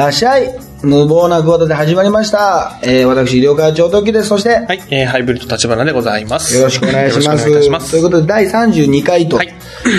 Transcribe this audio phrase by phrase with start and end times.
[0.00, 2.78] らっしゃい無謀なクワで始まりました。
[2.82, 4.28] えー、私、医療課長時です。
[4.28, 6.56] そして、はい、えー、ハイブリッド立花でございます。
[6.56, 7.26] よろしくお願いします。
[7.26, 7.90] よろしくお願いいます。
[7.90, 9.48] ということで、第32回と、はい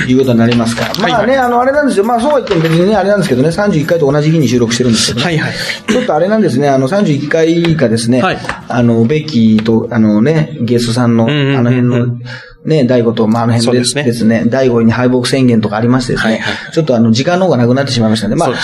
[0.08, 0.94] い、うことになりますから。
[0.94, 2.05] はいまあね、あの、あれなんですよ。
[2.05, 5.54] まあそうは言っても別にね、あれなんですけどね、31回と同じ日に収録してるんですけど、ね、はいはい。
[5.88, 8.38] ちょっとあれなんですね、あの、31回がですね、はい
[8.68, 11.27] あの、ベッキーと、あのね、ゲストさんの、あ
[11.62, 12.18] の辺の、
[12.66, 18.36] ね、大悟と、まあ、あの辺でですですね、大悟に敗北宣言とかありましてですね、はいはいちょっとあの、時間の方がなくなってしまいましたね。
[18.36, 18.55] まあね、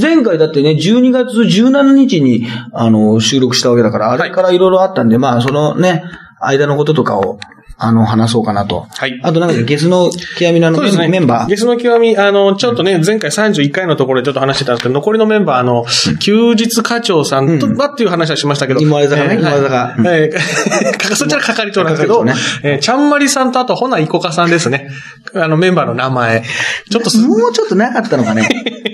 [0.00, 6.04] 前回だってね、12月17日に、あの、収録したわけだから、あれからいろいろあったんで、まあ、そのね、
[6.40, 7.38] 間のこととかを、
[7.76, 8.86] あの、話そうかなと。
[8.88, 11.08] はいあとなんか、ゲスの極みのあのね。
[11.08, 11.48] メンバー。
[11.48, 15.84] ゲスの極み、あの、ちょっとね、前回31回のところでちょっと話してたんですけど、残りのメンバー、あの、
[16.20, 18.80] 休日課長さんと、はっていう話はしましたけど。
[18.80, 22.24] 今井坂ねえーはい今井坂うんえーそちら係長なんですけど、
[22.62, 24.88] えーちゃんまりさんとあと、ほないこかさんですね。
[25.34, 26.44] あの、メンバーの名前。
[26.90, 28.48] ちょっとす、もうちょっとなかったのかね。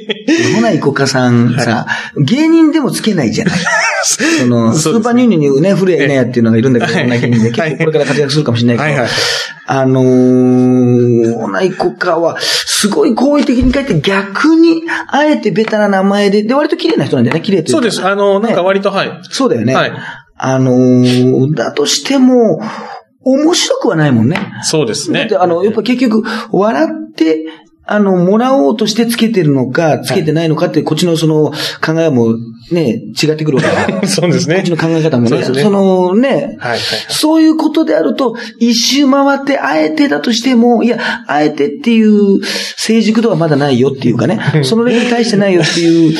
[0.54, 1.86] ほないこかさんさ、
[2.16, 3.58] 芸人でもつけないじゃない。
[4.40, 9.06] その、 スーパーニューニューにね、古谷ねやっていうのがいるんだけど、はいそんな芸人で、結はい構これから活躍するかもしれないけど、
[9.66, 18.04] あのー、ほないこかは、すごい好意的に書いて逆に、あえてベタな名前で、で、割と綺麗な人なんだよね、綺麗というかそうです。
[18.04, 19.20] あの、なんか割と、はい。
[19.30, 19.74] そうだよね。
[19.74, 19.92] はい
[20.42, 22.60] あのー、だとしても、
[23.22, 24.38] 面白くはないもんね。
[24.62, 25.28] そうですね。
[25.38, 27.44] あの、やっぱ結局、笑って、
[27.92, 31.50] あの、もらおうとしてつけてるのか、つけてないのかって、こっちのその
[31.84, 32.36] 考えも
[32.70, 34.08] ね、違ってくるわけだから。
[34.08, 35.42] そうですねこっちの考え方もね。
[35.42, 42.40] そねそのね、はいはいそういうことであると、一周回って、あえてだとしても、いや、あえてっていう
[42.76, 46.16] 成熟度はまだないよっていうかね、そのレベルに対してないよっていう、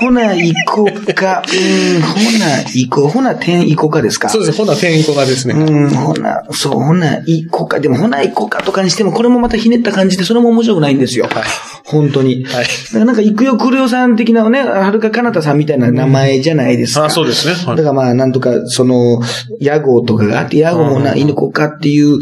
[0.00, 4.28] ほな、行こうか、うん、ほな、行こう、ほな、点行こうかですか。
[4.28, 4.58] そうです。
[4.58, 5.54] ほな、天子がですね。
[5.54, 7.80] うん、ほな、そう、ほな、行こうか。
[7.80, 11.26] でも、ほな、行こうかとかにしても、これもまたひねった感じで、それも面白くないんですよ。
[11.26, 11.44] はい
[11.86, 12.44] 本当に。
[12.44, 17.04] はいなんか、行くよ来るよさん的なね、はるかかなたさんみたいな名前じゃないですか。
[17.04, 19.20] あそうですねはいだからまあ、なんとか、その、
[19.60, 22.18] 屋号とかがあって、屋号もな、犬子かっていう、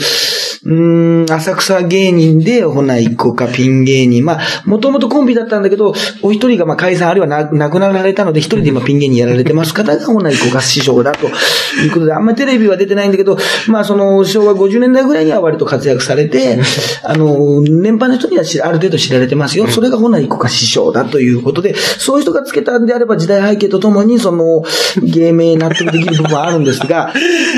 [0.64, 4.24] うーん、浅草芸人で、ほな、行こうか、ピン芸人。
[4.24, 13.36] まあ、もともとコンビだったんだけど、お一人がまあ解散、あるいはな亡くなられたので、一人で今ピン芸人やられてます方が、 ほな、行こうか師匠だということで、あんまりテレビは出てないんだけど、
[13.68, 16.58] まあ、その、昭和50年代ぐらいには割と活躍されて、
[17.02, 19.66] あの、年配の人には知ある程度知られてますよ。
[19.66, 24.62] それがほな、行こうか師匠だということで、そういう人がつけたんであれば、時代背景とともに、その、
[25.02, 27.12] 芸名納得できる部分はあるんですが、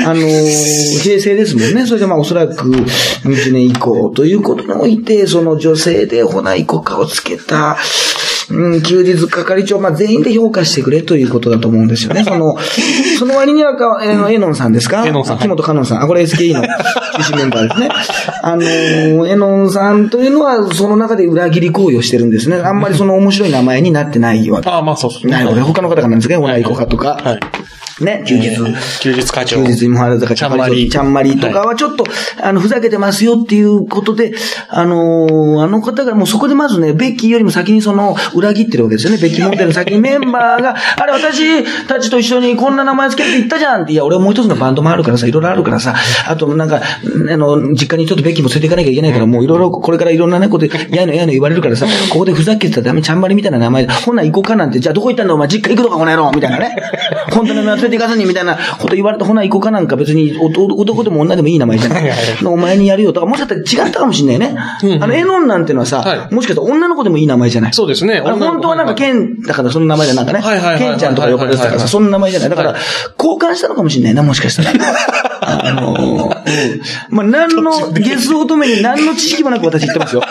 [0.05, 0.15] あの、
[1.03, 1.85] 平成ですもんね。
[1.85, 2.75] それでまあ、おそらく、
[3.23, 7.77] 20年以降ということにおいて、その女性でほな、行こうかをつけた、
[8.49, 12.23] うん、休日係長、まあ、全員で評価してくれということだと思うんですよね。
[12.27, 12.55] その、
[13.19, 15.05] その割にはか、えー、エノンさんですか？
[15.05, 16.03] エノンさん木本香音さん。
[16.03, 17.89] あ、これ SKE の中心メンバーですね。
[18.43, 22.55] あのー、エノンさんというのは、その中で裏切り行為をしてるんですね。
[22.63, 24.69] あんまりその面白い名前になってないわけ。
[24.69, 25.33] ああ、まあそうですね。
[25.33, 25.61] なるほど。
[25.65, 26.35] 他の方がなんですか？
[26.35, 27.19] ね、ほな、行こうかとか。
[27.21, 27.39] はい。
[28.01, 28.55] ね、休日。
[28.99, 29.63] 休日課長。
[29.65, 30.89] 休日今原坂ちゃんまり。
[30.89, 32.05] ちゃんまりとかはちょっと、
[32.41, 34.33] あの、ふざけてますよっていうことで、
[34.69, 39.17] あのーあの方がもうそこでまずね、ベッキーよりも先にその、裏切ってるわけですよね。
[39.17, 45.95] ベッキーモデルの先にメンバーが、あれ私たちと一緒にこんな名前つけて言ったじゃんって、いや、俺はもう一つのバンドもあるからさ、いろいろあるからさ、
[46.27, 56.75] あとなんか、あの、実家にちょっとベッキーも連れて行かなきゃいけないから、もういろいろ、これからいろんなね、ことで、やいのやいの言われるからさ、ここでふざけてたらダメ、ちゃんまりみたいな名前で、ほな行こうかなんて、じゃあどこ行ったんだお前、実家行くのかこの野郎みたいなね。
[57.33, 62.11] 本当に連れて行かずにみたいなこと言われて、ほな行こうかなんか別にお男でも女でもいい名前じゃない。
[62.45, 64.59] お前にやるよとか、もしかしたら違ったかもしれないね。
[65.01, 67.73] あの、エノンなんてのはさ、はいもしかしたら女の子でもいい名前じゃない。
[67.73, 70.39] そうですねあれ本当はなんか、ケン、だからその名前じゃなんかね。
[70.39, 72.49] はいはいはいはいケンちゃんとか呼ばれてたからさ、その名前じゃない。
[72.49, 72.75] だから、
[73.17, 74.71] 交換したのかもしれないな、もしかしたら。
[75.41, 76.29] あのー、うん
[77.09, 80.21] まあ、何の、 ゲス乙女に何の知識もなく私言ってますよ。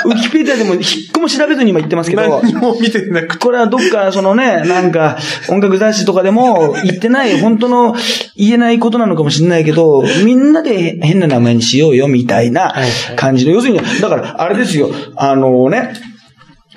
[0.04, 2.40] ウィキペディアでも一個も調べずに今言ってますけど。
[2.42, 3.38] 何も見てなくて。
[3.38, 7.94] これはどっか、そのね、なんか、音楽雑誌とかでも言ってない、本当の
[8.36, 12.74] 言えないことなのかもしれないけど、みんなで変な名前にしようよ、みたいな
[13.16, 13.52] 感じの。
[13.52, 15.92] 要するに、だから、あれですよ、あのね、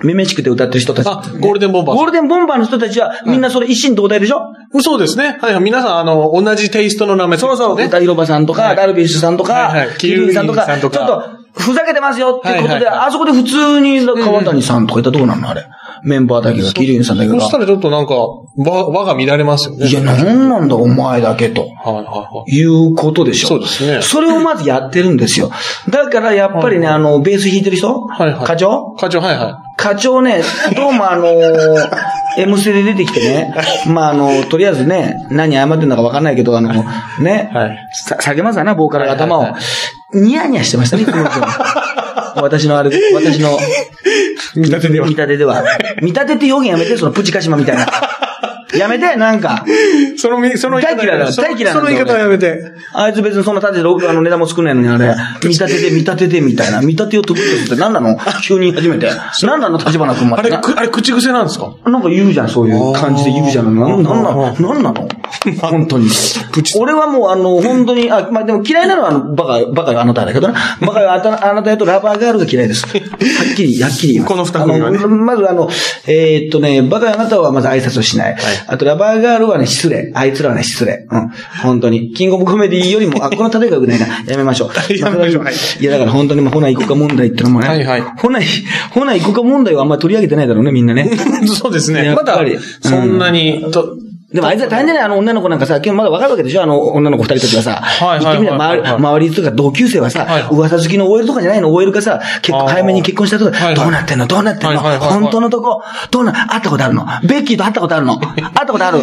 [0.03, 1.07] めめしくて歌ってる人たち。
[1.07, 4.41] あゴールデンボンバーゴールデンボンバーの人たちは、みんなそれ一心同体でしょ、
[4.81, 5.37] そうですね。
[5.39, 5.63] はいはい。
[5.63, 7.85] 皆さん、あの、同じテイストの名前そうそう、ね。
[7.85, 15.49] 歌広場さんとか、はいダルビッシュさんとか、はいはいキリンさんとか、キリンさんとかちょっと、ふざけてますよっていうことで、あそこで普通に川谷さんとかいたらどうなの？
[15.49, 15.65] あれ。
[16.03, 17.51] メンバーだけが、キリンさんだけがそし。
[17.51, 18.13] たらちょっとなんか、
[18.57, 19.87] 輪、輪が乱れますよね。
[19.87, 21.61] いや、なんなんだお前だけと。
[21.61, 22.55] はいはいはい。
[22.55, 23.47] いうことでしょ。
[23.47, 25.49] そうですねそれをまずやってるんですよ。
[25.89, 28.01] だからやっぱりね、あの、ベース弾いてる人？
[28.01, 28.93] はいはい課長？
[28.99, 30.41] 課長、はいは課長ね、
[30.75, 31.89] どうもあのー、
[32.39, 33.55] M ステで出てきてね、
[33.87, 36.73] まああの、とりあえずね、何謝ってんだかわかんないけど、あの、
[37.21, 39.61] ね、はいさ下げますわな、ボーカルが頭をはいはい。
[40.21, 41.39] ニヤニヤしてましたね、この人
[42.41, 43.59] 私のあれで、私の、
[44.55, 45.63] 見立てでは見立てでは。
[46.01, 47.85] 見立てって表現やめて、そのプチカシマみたいな。
[48.77, 49.65] やめて、なんか。
[50.17, 52.61] そのみ、その言い方大嫌いだその大嫌いだその言い方はやめて。
[52.93, 56.81] あいつ別にそんな立てて、あの、値段も作んないのにあれ、見立てて、見立てて、みたいな。
[56.81, 58.17] 見立てを得意とするって何なの？
[58.43, 59.09] 急に初めて。
[59.43, 59.77] 何なの？
[59.77, 60.53] 立花君まで。
[60.53, 61.75] あれ、くあれ、口癖なんですか？
[61.85, 63.65] なんか言うじゃん、そういう感じで言うじゃん。
[63.65, 64.51] なんなの？
[64.53, 65.07] なんなの？
[65.61, 66.07] 本当に。
[66.79, 70.55] 俺はもう、あの、本当に、あ、まあ、でも嫌いなのは、あの、バカ、バカよあなただけどな。
[70.81, 72.85] バカよあなたあなたやとラバーガールが嫌いです。
[72.85, 74.33] はっきり、はっきり言います。
[74.33, 75.69] この二組はまずあの、
[76.07, 78.35] えーっとね、バカよあなたはまず挨拶をしない。
[78.67, 80.11] あと、ラバーガールはね、失礼。
[80.13, 81.07] あいつらはね、失礼。
[81.09, 81.29] うん。
[81.61, 82.13] 本当に。
[82.13, 84.07] キングオブコメディよりも、あ、この例えが良くないな。
[84.27, 84.69] やめましょう。
[84.97, 87.67] やめましょうはいいや、だから本当に、まあ、ほな行こうか問題ってのもね。
[87.67, 88.39] はいはいほな、
[88.91, 91.09] ほな行こうか問題はあんまり取り上げてないだろうね、みんなね。
[91.47, 92.13] そうですね。
[92.15, 92.39] まだ
[92.81, 93.97] そんなに、と、
[94.35, 96.63] でもあいつは大変だね、あの女の子なんかさ、今日まだわかるわけでしょ？
[96.63, 97.75] あの女の子二人たちはさ。
[97.81, 98.89] はいはい言ってみれば、はいはい。
[98.95, 100.47] 周り周りとか同級生はさ、はい。
[100.51, 103.75] 噂好きの OL とかじゃないの ?OL がさ、結構早めに結婚したとか、はいはい。
[103.75, 104.27] どうなってんの？
[104.27, 105.19] どうなってんの、はいはいはいはい。
[105.21, 107.05] 本当のとこ、どうな、会ったことあるの？
[107.23, 108.19] ベッキーと会ったことあるの？
[108.19, 108.99] 会ったことある？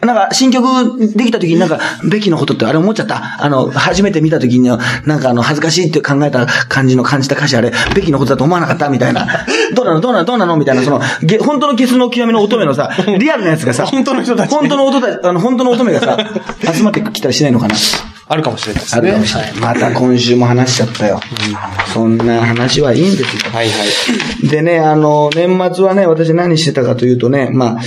[0.00, 0.66] なんか、新曲
[1.14, 1.78] できた時になんか、
[2.10, 3.22] ベッキーのことってあれ思っちゃった？
[3.40, 8.88] あの、初めて見た時に、なんかあの、恥ずかしいって考えた感じの感じた歌詞あれ、ベッキーのことだと思わなかった？
[8.88, 9.26] みたいな。
[9.74, 10.00] どうなの？
[10.00, 10.24] どうなの？
[10.24, 10.56] どうなの？
[10.56, 16.18] みたいな、その、げ本当のゲスの極みの乙女のさ、 リアルなやつがさ、本当の人たち本当の乙女、あの、本当の乙女がさ、
[16.72, 17.74] 集まってきたりしないのかな？
[18.28, 19.10] あるかもしれないですね。
[19.10, 19.52] あるかもしれない。
[19.54, 21.20] また今週も話しちゃったよ。
[21.92, 23.42] そんな話はいいんですよ。
[23.52, 23.72] はいは
[24.44, 24.48] い。
[24.48, 27.80] でね、あの、年末はね、私何してたかというとね、まあ、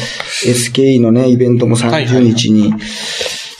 [0.45, 2.73] SKE のね、イベントも30日に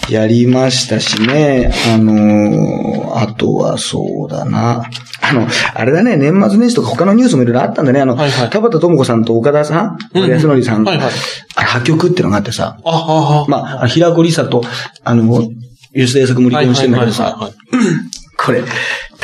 [0.10, 4.90] やりましたしね、あの、あとはそうだな。
[5.22, 8.02] あの、あれだね、年末年始とか他のニュースもいろいろあったんだね。
[8.02, 8.50] あの、はいはい。
[8.50, 10.30] 田畑智子さんと岡田さん、うんうん。
[10.30, 11.12] 安則さん、はいはい。
[11.56, 13.46] あれ破局ってのがあってさ、あ、あ、あ。
[13.48, 14.64] まあ、平子梨沙と、
[15.04, 15.42] あの、
[15.96, 17.52] 吉田栄作も離婚してんだけどさ。
[18.38, 18.64] これ、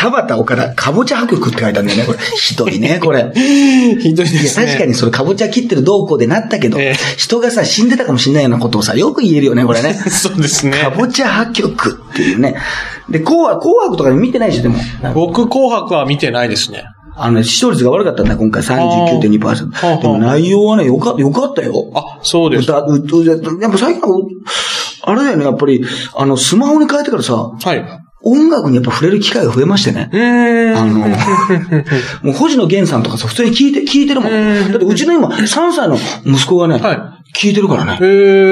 [0.01, 2.17] 田畑岡田、かぼちゃ破局って書いてあるんだよね、これ。
[2.35, 3.31] ひどいね、これ。
[3.35, 4.65] ひどいでいや、すね。
[4.65, 9.93] 確かにそれかぼちゃ切ってるどうこうでなったけど、ええ人がさ、死んでたかもしれないようなことをさ、よく言えるよね、これね。
[10.09, 10.77] そうですね。
[10.79, 12.55] かぼちゃ破局っていうね。
[13.09, 14.79] で、紅白、紅白とかで見てないでしょ、でも。
[15.13, 16.83] 僕、紅白は見てないですね。
[17.15, 19.69] あのね、視聴率が悪かったんだ、今回39.2%。
[19.73, 21.91] あーでも内容はね、よかった、よかったよ。
[21.93, 22.63] あ、そうです。
[22.63, 23.25] 歌、う、う、
[23.61, 24.19] やっぱ最近は、
[25.03, 25.83] あれだよね、やっぱり、
[26.15, 28.01] あの、スマホに変えてからさ、はい。
[28.23, 30.09] 音楽にやっぱ触れる機会が増えましてね。
[30.75, 31.07] あの、
[32.21, 34.31] もう星野源さんとかさ、普通に聞いて、聞いてるもん。
[34.31, 37.93] うんだってうちの今、3歳の息子がね、は聞いてるからね。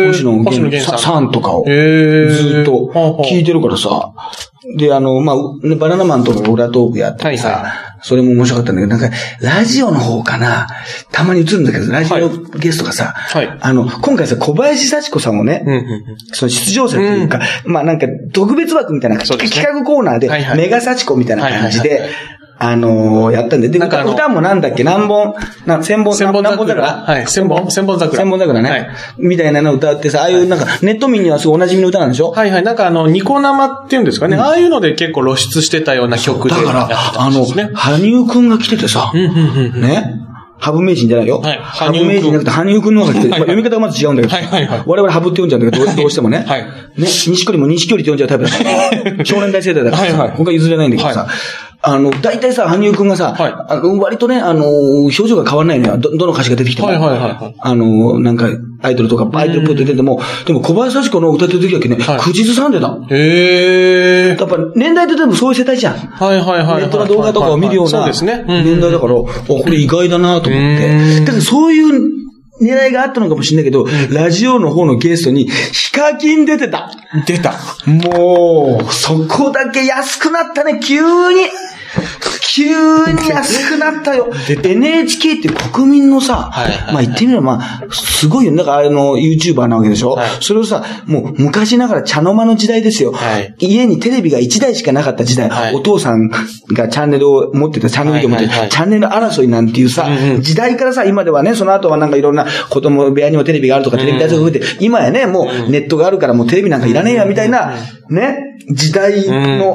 [0.08, 2.92] 星野源さんとかを、ずっと
[3.30, 4.12] 聞いてるからさ。
[4.78, 10.68] で、あの、まあ、ねバナナマンとか裏トークやっててさ、はいはそれも面白かったんだけど、なんか、ラジオの方かな、
[11.12, 13.58] たまに映るんだけど、ラジオゲストがさ、はい。
[13.60, 15.82] あの、今回さ、小林幸子さんをね、うんうんう
[16.14, 16.18] ん。
[16.32, 19.24] その出場者というか、まあなんか特別枠みたいな、ね。
[19.26, 20.58] 企画コーナーで、はいはい。
[20.58, 22.10] メガ幸子みたいな感じで、はいはい
[22.62, 24.84] あのーやったんで、で、歌なんか歌もなんだっけ？
[24.84, 25.34] 何本、
[25.66, 26.84] な千本、千本何桜？
[26.84, 28.70] はい千本千本桜千本桜ね。
[28.70, 32.32] はいみたいなの歌ってさ、ああいうなんか、ネット民にはすごいお馴染みの歌なんでしょ？
[32.32, 32.64] はいはい。
[32.64, 34.36] なんかあの、ニコ生っていうんですかね。
[34.38, 37.46] ああいうので結構露出してたような曲でだからあの。
[37.74, 39.30] 羽生くんが来ててさ、うんうん
[39.76, 40.16] うんね？
[40.62, 41.40] ハブ名人じゃないよ。
[41.40, 43.30] はいハブ名人じゃなくて、羽生くんの方が来てる。
[43.30, 44.36] まあ読み方がまず違うんだけど。
[44.36, 46.44] はいはいはい我々ハブって読んじゃうんだけど、どうしてもね。
[46.46, 46.64] はい
[46.98, 47.08] ね？
[47.08, 49.24] 西距離も西距離って読んじゃうタイプだから。
[49.26, 50.18] 少年大世代だからさ。
[50.18, 51.22] はいはいここが譲れないんだけどさ。
[51.22, 51.30] はい
[51.82, 54.68] あの、大体さ、羽生くんがさ、はいあの割とね、あの、
[55.04, 55.98] 表情が変わらないのよ。
[55.98, 56.90] ど、どの歌詞が出てきても。
[56.90, 58.50] はいはいはいはいあの、なんか、
[58.82, 62.98] アイドルとか、アイドルっぽいって出ても、でも小林幸子の歌ってる時だけね、はい口ずさんでた。
[63.10, 64.40] へー。
[64.40, 65.96] やっぱ年代ででもそういう世代じゃん。
[65.96, 66.82] はいはいはいはい。
[66.82, 68.46] ネットの動画とかを見るようなそうですね。
[68.46, 71.18] うん年代だから、あこれ意外だなと思って。
[71.20, 72.29] うんだからそういう
[72.62, 76.92] 狙いがあったのかもしれないけど、ラジオの方のゲストにヒカキン出てた。
[77.26, 77.54] 出た。
[77.86, 81.02] もう、そこだけ安くなったね、急
[81.34, 81.42] に。
[82.52, 84.32] 急に安くなったよ。
[84.48, 88.58] NHK って国民のさ、はいはいまあ言ってみればまあ、すごいよね。
[88.58, 90.30] だからあの、YouTuber なわけでしょ、はい。
[90.42, 93.12] それをさ、もう昔ながら茶の間の時代ですよ。
[93.12, 93.56] はい。
[93.60, 95.76] 家にテレビが1台しかなかった時代、はい。
[95.76, 98.70] お父さんがチャンネルを持ってた、チャンネルを持ってた、はいはいはい。
[98.70, 100.42] チャンネル争いなんていうさ、うんうん。
[100.42, 107.74] 時代からさ、今ではね、その後はなんかいろんな子供部屋にもテレビがあるとか、テレビ台数が増えて、今やね、もうネットがあるからもうテレビなんかいらねえや、みたいな、
[108.10, 109.74] ね、時代の、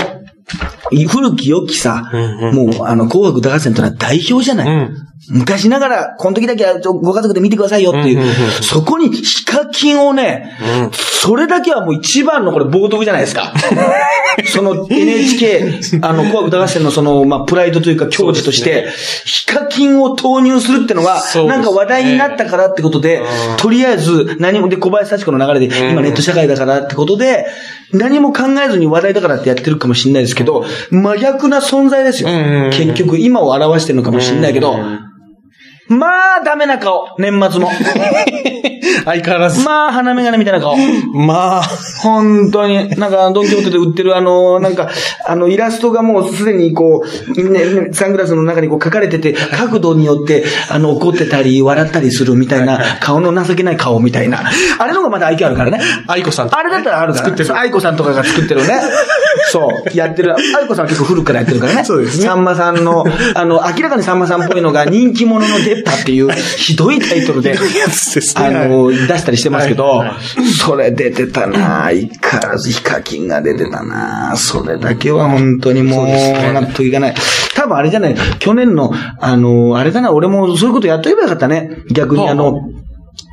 [1.07, 4.69] 古き良きさ、うんもう、あの、紅白歌合戦というのは代表じゃない。
[4.69, 4.97] うん
[5.29, 10.91] 昔ながら、この時だけはご家族で見てくださいよっていう、そこにヒカキンをね、うん。
[10.93, 13.55] それだけはもう一番のこれ冒涜じゃないですか。
[14.53, 18.89] その NHK、あの、紅白歌合戦のその、まあ、プライドというか、矜持として、
[19.25, 23.57] ヒカキンを投入するってのが、なんか話題になったからってことで、うん。
[23.57, 25.91] とりあえず、何もで、小林幸子の流れで、うん。
[25.93, 27.47] 今ネット社会だからってことで、
[27.93, 32.29] 何も考えずに話題だからってやってるかもしれないですけど、真逆な存在ですよ。
[32.73, 35.14] 結局、今を表してるのかもしれないけど、うん
[35.89, 37.09] まあ、ダメな顔。
[37.19, 37.71] 年末も。
[39.05, 39.63] 相変わらず。
[39.65, 40.77] まあ、鼻眼鏡みたいな顔。
[41.13, 41.63] まあ、
[42.03, 42.89] 本当に。
[42.97, 44.89] なんか、ドンキホーテで売ってるあの、なんか、
[45.27, 47.05] あの、イラストがもうすでにこ
[47.37, 54.43] う、ね、サングラスの中にこう書かれてて、角度によって、あの、怒ってたり、笑ったりするみたいな、顔の情けない顔みたいな。
[54.79, 55.81] あれの方がまだ愛嬌あるからね。
[56.07, 58.81] 愛子さんとあれだったらあるから、作ってる愛子さんとかが作ってるね。
[59.55, 59.97] そう。
[59.97, 60.35] やってる。
[60.35, 61.85] 愛子さんは結構古くからやってるからね。
[61.85, 67.57] そうですねさんまさんの、 あの、明らかにさんまさんっぽいのが、人気者の出っ歯っていう、ひどいタイトルで。
[68.35, 70.03] あの、出したりしてますけど、
[70.61, 76.07] それ出てたな相変わらずヒカキンが出てたなそれだけは本当にもう、
[76.53, 77.15] 納得いかない。
[77.55, 81.71] 多分あれじゃない、去年の、あの、あれだな、俺もそういうことやっとけばよかったね。
[81.93, 82.59] 逆にはああの、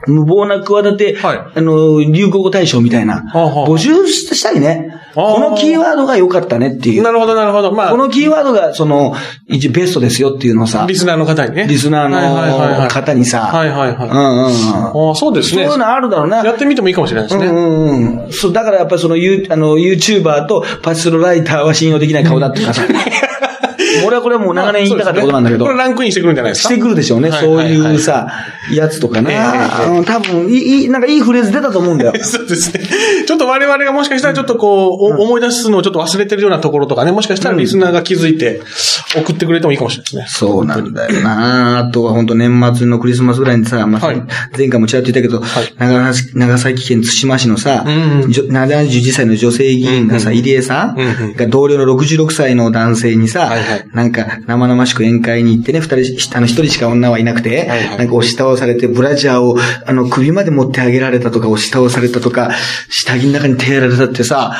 [0.08, 5.02] 無謀な企て、はいあの、流行語大賞みたいな、はあはあ募集したいね。
[5.14, 7.04] このキーワードが良かったねっていう。
[7.04, 7.72] なるほど、なるほど。
[7.74, 9.14] まあこ、のキーワードが、その、
[9.48, 11.68] 一応ベストですよっていうのをさ、リスナーの方にね。
[11.68, 14.10] リスナーの方にさ、はいはいはい。
[14.10, 15.10] うんうんうん。
[15.10, 15.64] ああ、そうですね。
[15.64, 16.44] そういうのあるだろうな。
[16.44, 17.48] やってみてもいいかもしれないですね。
[17.48, 18.32] うんうんうん。
[18.32, 22.84] そう、だからやっぱりその、ユーあの、YouTuber とパチスロライターは信用できない顔だっていうかさ。
[24.06, 25.78] 俺はこれはもう長年言いたかったことなんだけどこれ。
[25.78, 26.70] ランクインしてくるんじゃないですか？
[26.70, 27.30] してくるでしょうね。
[27.30, 28.28] はいそうはいうさ、
[28.74, 29.70] やつとかえええな。
[29.86, 32.14] えうん多分、いい、いいなんかいいフレーズ出たと思うんだよ。
[32.24, 32.82] そうですね。
[33.26, 38.62] ちょっと我々がもしかしたらちょっとこう、お思い出すのをちょっと忘れてるようなところとかね、もしかしたらリスナーが気づいて
[39.16, 40.50] 送ってくれてもいいかもしれないですね。
[40.50, 41.80] そうなんだよな。
[41.80, 44.22] あとは本当年末のクリスマスぐらいにさ、まあはい
[44.58, 45.44] 前回もちらっと言ったけど、
[46.34, 53.52] 長崎県対馬市のさ、うんうんじょ71歳の女性議員がさ、入江さんが同僚の66歳の男性にさ
[53.94, 62.52] なんか生々しく宴会に行ってね、二人し、あの一人しか女はいなくて、はいはいなんか押し倒されて、ブラジャーをあの首まで持ってあげられたとか、押し倒されたとか、
[62.90, 64.54] 下着の中に手やられたってさ、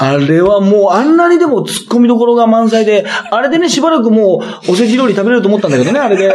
[0.00, 6.34] あれはもうあんなにでも突っ込みどころが満載で、あれでね、しばらくもうおせち料理食べれると思ったんだけどね、あれで。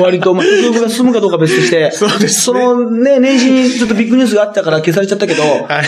[0.00, 1.90] 割と、まあ、食欲が進むかどうか別として。
[1.90, 5.48] そうですねそのね、年始にちょっとビッグニュースがあったから消されちゃったけど、は
[5.82, 5.84] い。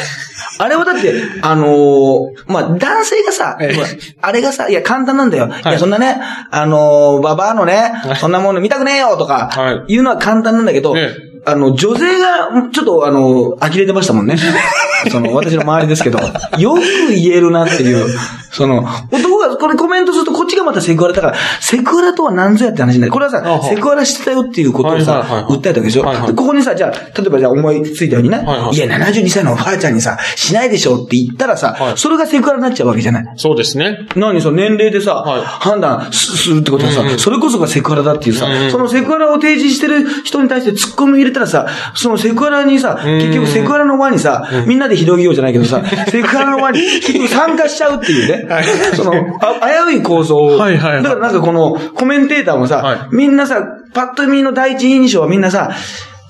[0.62, 3.76] あれはだって、 あのーまあ、男性がさ、ええ。
[4.20, 5.46] あれがさ、いや、簡単なんだよ。
[5.46, 5.72] い、はい。
[5.72, 9.96] や、そんなね、あのーババアのね、そんなもの見たくねえよとかは、い。
[9.96, 14.36] うのは簡単なんだけど、えあの、女性が、ちょっと、あの、呆れてましたもんね。
[15.10, 16.18] その、私の周りですけど、
[16.58, 16.80] よく
[17.10, 18.06] 言えるなっていう、
[18.52, 23.12] その、男が、これコメントするとこっちがまたセクハラだから、セクハラとは何ぞやって話になる。
[23.12, 26.02] これはさセクハラしてたよっていうことをさはい、訴えたわけでしょ？
[26.02, 31.92] はここにさ、じゃあ、例えばじゃあ思いついたようにね、はいや、72歳のおばあちゃんにさ、しないでしょって言ったらさ、はい。
[31.96, 33.24] それがセクハラになっちゃうわけじゃない？
[33.36, 33.98] そうですね。
[34.16, 35.42] 何その年齢でさ、はい。
[35.44, 42.96] 判断すするってことはさ、それこそがセクハラだっていうさ、そのセクハラを提示してる人に対して突っ込み入れたらさ、そのセクハラにさ、ん。
[42.96, 48.64] 結局セクハラの輪にさ、みんなで広げようじゃないけどさ、 セクハラの輪に結局参加しちゃうっていうね、はい。
[48.94, 51.02] その、あ危うい構想を、はいはいはい。
[51.02, 52.98] だからなんかこのコメンテーターもさ、はい。
[53.12, 55.70] みんなさ、パッと見の第一印象はみんなさ、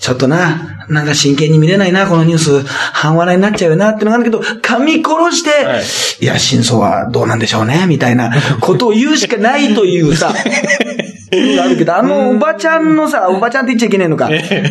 [0.00, 2.66] ちょっとな、なんか真剣に見れないな、このニュース。
[2.66, 5.82] 半笑いになっちゃうよな、ってのがあるけど、噛み殺して、はい。
[6.20, 10.32] い、や、真相はどうなんでしょうね、みたいなことを言うしかないというさ、
[11.32, 14.28] あるけど、あのおばちゃんのさ、おばちゃんって言っちゃいけないのか。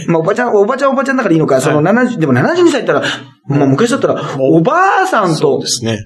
[0.08, 3.04] まあ、おばちゃん、おばちゃんおばちゃんだからいいのか、その70、でも72歳ったら、
[3.48, 6.06] まあ昔だったら、おばあさんとそうですね。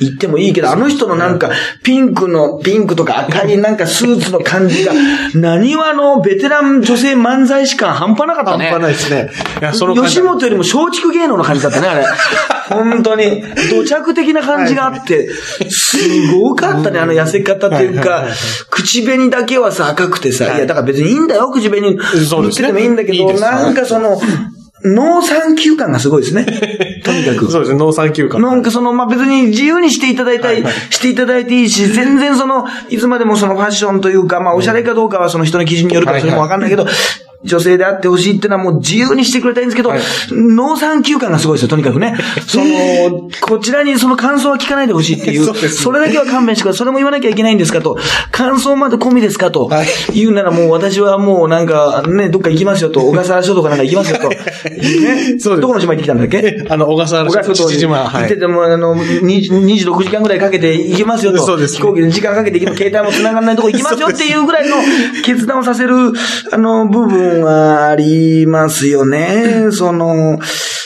[0.00, 1.50] 言ってもいいけど、あの人のなんか、
[1.82, 4.92] ピンクの、ピンクとか赤い なんかスーツの感じが、
[5.34, 8.70] 何話のベテラン女性漫才師感半端なかったね。
[8.70, 9.30] 半端ないですね。
[9.60, 12.04] いや、その感じ吉本よりも松竹芸能の感じだったね、あれ。
[12.68, 13.42] 本当に。
[13.70, 15.28] 土着的な感じがあって、
[15.68, 18.36] すごかったね、あの痩せ方っていうかはいはいはいはい、
[18.70, 24.20] 口紅だけはさ、赤くてさ、いや、だから別にいいんだよ、口紅塗っててもいいんだけど、なんかその、
[24.84, 26.44] 農産休感がすごいですね。
[27.04, 27.50] とにかく。
[27.50, 28.38] そうですね、農産休暇。
[28.38, 30.72] なんかその、まあ、別に自由にしていただいたい、はいはい。
[30.90, 36.86] していただいていいし、全然その、いつまでもそのファッションというか、まあ、おしゃれかどうかはその人の基準によるからそれもわかんないけど、
[37.44, 40.00] 女性であってほしいってのはもう自由にしてくれたいんですけど、はい。
[40.32, 42.16] 農産休感がすごいですよ、とにかくね。
[42.46, 45.68] その、こちらにその感想は聞かないでほしいっていう、 そね。
[45.68, 46.78] それだけは勘弁してください。
[46.78, 47.98] それも言わなきゃいけないんですかと、
[48.30, 54.28] 感想まで込みですかと、はい言うならもう私はもうなんか、ね、どっか行きますよと、小笠原諸島かなんか行きますよと。
[54.28, 54.38] ね、
[55.38, 55.60] そうです。
[55.60, 56.64] どこの島行ってきたんだっけ？
[56.68, 57.54] あの、小笠原諸島に。
[57.54, 58.22] 父島、はい。
[58.22, 58.36] 行って。
[58.36, 61.44] ても、あの、20 26時間ぐらいかけて行けますよと。
[61.44, 61.76] そうですね。
[61.78, 64.76] 飛行機で時間かけて行き携帯も繋がらないとこ行きますよっていうぐらいの
[65.24, 66.12] 決断をさせる、
[66.52, 69.68] あの、部分はありますよね。
[69.70, 70.38] その、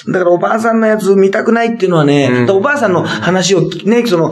[0.09, 2.51] だからおばあさんのやつ見たくないっていうのはね、うん。
[2.51, 4.31] おばあさんの話をね、その、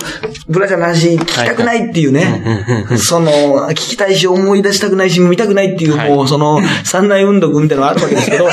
[0.49, 3.31] ブラジャーの話聞きたくないっていうね、その、
[3.71, 6.11] 聞きたいし思い出したくないし見たくないっていう、はい。
[6.11, 8.49] もうその、三内運動みたいなのがあるわけですけど、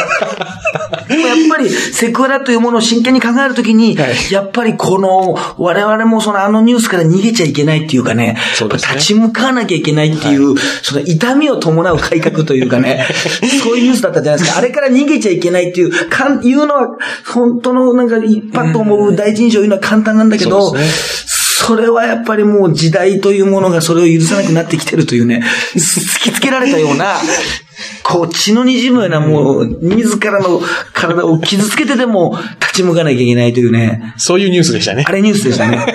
[1.08, 4.32] でもやっぱりセクハラというものを真剣に考えるときに、はい。
[4.32, 8.38] やっぱりこの、我々もそのあのニュースから逃げちゃいけないっていうかね、ね。
[8.78, 13.06] 立ち向かわなきゃいけないっていう、その痛みを伴う改革というかね、
[13.64, 14.60] そういうニュースだったじゃないですか。
[14.60, 16.88] あれから逃げちゃいけないっていう、かん、言うのは、
[17.26, 20.74] 本当のなんか一パッと思う第一印象を言うのは簡単なんだけど、
[21.66, 25.44] それはやっぱりもう時代というものがそれを許さなくなってきてるというね、
[25.76, 27.16] 突きつけられたような、
[28.04, 30.60] こう血の滲むようなもう、自らの
[30.94, 35.12] 体を傷つけてでも立ち向かなきゃいけないというね、そういうニュースでしたねあ。
[35.12, 35.86] れニュースでしたね。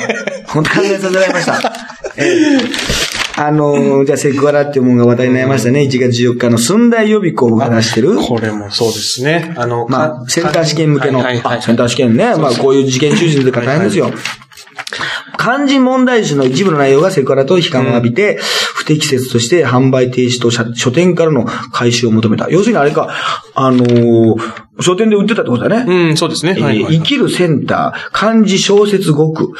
[0.47, 1.73] 本当考えさせられました。
[2.17, 2.99] ええ
[3.41, 5.83] あのーじゃあセクハラっていうものが話題になりましたね。
[5.83, 8.17] 1月14日の寸大予備校が出してる。
[8.17, 9.55] これもそうですね。
[9.57, 11.43] あの、まあ、センター試験向けの、セン
[11.77, 12.35] ター試験ね。
[12.35, 14.11] まあ、こういう事件中心とか大変ですよ。
[15.38, 18.38] 漢字問題集の一部の内容がセクハラと批判を浴びて、
[18.75, 22.50] 不適切として販売停止と書書店からの回収を求めた。
[22.50, 23.09] 要するにあれか、
[23.54, 26.11] あのー書店で売ってたってことだね。
[26.11, 26.54] うん、そうですね。
[26.57, 29.52] えーはいはい生きるセンター、漢字小説語句、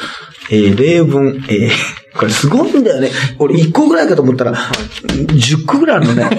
[0.51, 1.69] えー例文、えー
[2.17, 3.11] これすごいんだよね。
[3.37, 6.29] 俺1個ぐらいかと思ったら、10個ぐらいあるのね。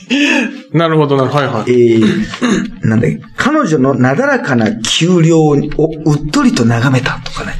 [0.72, 1.46] なるほどなるほど。
[1.46, 1.72] はいはい。
[1.72, 7.54] えー、なんだ彼女のなだらかな給料をうっとりと眺めたとかね。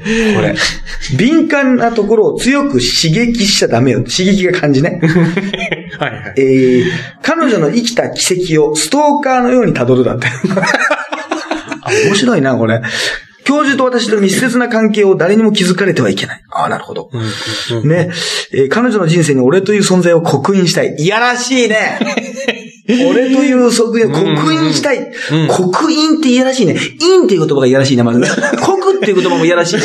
[0.00, 0.54] これ。
[1.16, 3.98] 敏感なところを強く刺激しちゃダメよ。
[4.04, 5.00] 刺激が感じね。
[5.98, 6.34] はいはい。
[6.36, 6.84] えー、
[7.22, 10.28] 彼女の生きた軌跡をストーカーのように辿るだって。
[11.82, 12.80] あ、面白いな、これ。
[13.44, 16.42] 教授と私と密接な関係を誰にも気づかれてはいけない。
[16.50, 17.10] ああ、なるほど。
[17.84, 18.10] ね、
[18.52, 20.94] えー彼女の人生に俺という存在を刻印したい。
[20.98, 21.98] いやらしいね。
[23.10, 25.12] 俺という側面を刻印したい。
[25.48, 26.76] 刻印っていやらしいね。
[26.98, 28.20] 印っていう言葉がいやらしいね、まず。
[28.60, 29.84] 刻っていう言葉もいやらしいし、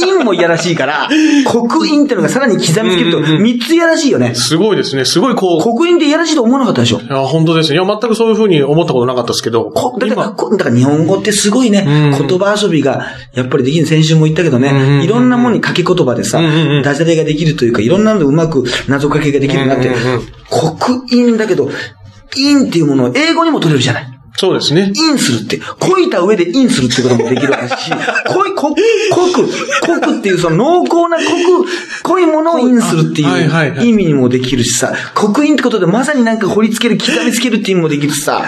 [0.00, 1.08] 印もいやらしいから、
[1.46, 4.34] 刻印っていうのがさらに刻みつけると、うんうんうん三ついやらしいよね。
[4.34, 5.04] すごいですね。
[5.04, 7.00] すごいこう、刻印っていやらしいと思わなかったでしょ？
[7.00, 7.76] いや、本当ですね。
[7.76, 9.70] いや、全くそういうふうに思ったことなかったですけど。
[9.70, 11.90] こだから、こだから日本語ってすごいね、う
[12.24, 13.86] ん言葉遊びが、やっぱりできる。
[13.86, 21.70] 先週も言ったけどね、うんうんうんいろんなものに掛け言葉でさ、うんうんうんダジャレができるというか、いろんなのでうまく謎かけができるなって、うんうんうん刻印だけど、
[22.34, 24.06] 印っていうものを英語にも取れるじゃない。
[24.36, 24.92] そうですね。
[24.94, 27.90] インするって、こいた上でインするってこともできるわけだし、
[28.34, 28.74] こい、こ、
[29.12, 29.48] 濃く、
[29.86, 31.68] 濃くっていうその濃厚な濃く、
[32.02, 38.44] 濃いものをインするってはいう意味にもできるしさ、刻印ってことでまさになんか掘り付ける、刻みつけるって意味もできるしさ、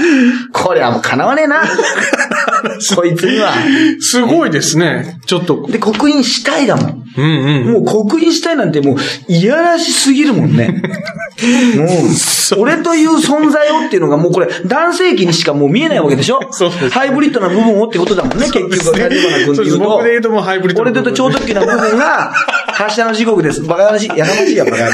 [0.52, 1.62] これはもう叶わねえな。
[2.96, 3.52] こいつには。
[4.00, 5.18] すごいですね。
[5.26, 5.66] ちょっと。
[5.68, 7.02] で、刻印したいだもん。
[7.16, 7.72] うんうん。
[7.72, 10.82] もう刻印したいなんてもう、いやらしすぎるもんね。
[11.76, 16.40] もう、俺という存在をっていうのがもうこれ、男性器にしかもう見えないわけでしょ？
[16.52, 22.32] そうハイブリッドな部分をってことだもんね、結局は、立花君ってそう僕で言うともうハイブリッドな俺で言うと超特急な部分が、
[22.72, 23.62] 発射の時刻です。
[23.62, 24.08] バカらしい。
[24.08, 24.92] やかましいや、バカ野郎。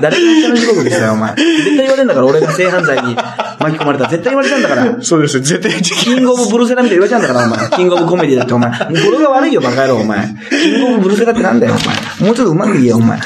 [0.00, 1.34] 誰が発射の時刻ですよ、お前。
[1.36, 3.16] 絶対言われるんだから、俺が性犯罪に
[3.58, 4.96] 巻き込まれたら絶対言われちゃうんだから。
[5.00, 5.44] そうですね。
[5.44, 7.70] 絶対的キングオブブルセラみたいに言われちゃうんだから、お前。
[7.70, 8.70] キングオブコメディだって、お前。
[8.70, 10.28] これが悪いよ、バカ野郎、お前。
[10.50, 12.28] キングオブブルセラってなんだよ、お前。
[12.28, 13.18] もうちょっとうまく言えよ、お前。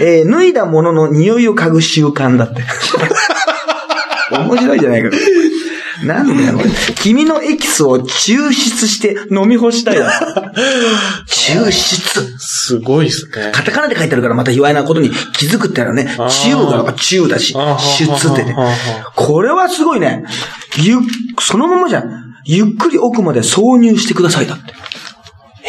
[0.00, 2.62] えー脱いだものの匂いを嗅ぐ習慣だって。
[4.30, 5.10] 面白いじゃないか。
[6.04, 6.58] なんだよ。
[7.02, 10.52] 君のエキスを抽出して飲み干したいだ。
[11.26, 12.38] 抽出？
[12.38, 13.52] すごいですね。
[13.52, 18.56] カタカナで書いてあるからまた卑猥なことに気づくってのはね、チューがチューだしあー、出ってね。
[19.16, 20.24] これはすごいね。
[20.76, 20.98] ゆっ、
[21.40, 22.34] そのままじゃん。
[22.44, 24.74] ゆっくり奥まで挿入してくださいだって。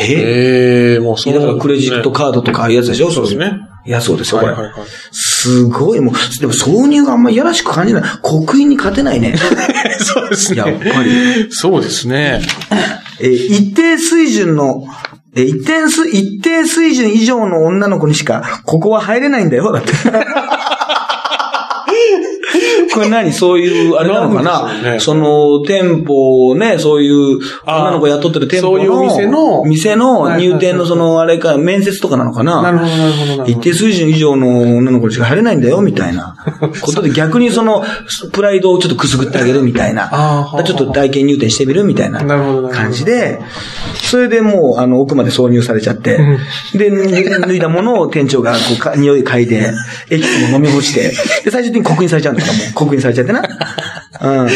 [0.01, 1.33] えええもうそう。
[1.33, 3.11] だからクレジットカードとかああいうやつでしょ？
[3.11, 3.59] そうですね。
[3.85, 4.55] いや、そうですよ、これ。
[5.41, 8.03] すごい、もう、でも挿入があんまいやらしく感じない。
[8.21, 9.35] 刻印に勝てないね。
[10.03, 10.57] そうですね。
[10.57, 11.47] やっぱり。
[11.49, 12.41] そうですね。
[13.21, 14.85] えー一定水準の、
[15.35, 19.93] えー一定水、一定水準以上の女の子にしか、ここは入れないんだよ、だって。
[22.93, 24.81] これ何そういう、あれなのかな？
[24.81, 24.91] ね。
[24.95, 29.63] なその、店舗ね、そういう、女の子雇ってる店舗の、そういうお店の？
[29.65, 32.61] 店の入店のその、あれか、面接とかなのかな？
[32.61, 33.45] なるほど、なるほど。
[33.45, 36.35] 一定水準以上の女の子にしか入れないんだよ、みたいな。
[36.81, 37.83] ことで逆にその、
[38.31, 40.09] プライドをちょっとくすぐってあげるみたいな。
[40.65, 42.19] ちょっと体験入店してみるみたいな
[42.71, 43.41] 感じで、
[43.95, 46.17] それでもう、あの、奥まで挿入されちゃって、
[46.73, 49.71] で、脱脱いだものを店長がこうか、匂い嗅いで、
[50.09, 51.11] エキスも飲み干して、
[51.43, 53.41] で、最終的に刻印されちゃうんだから、もう、刻印されちゃってな。
[54.21, 54.49] うん。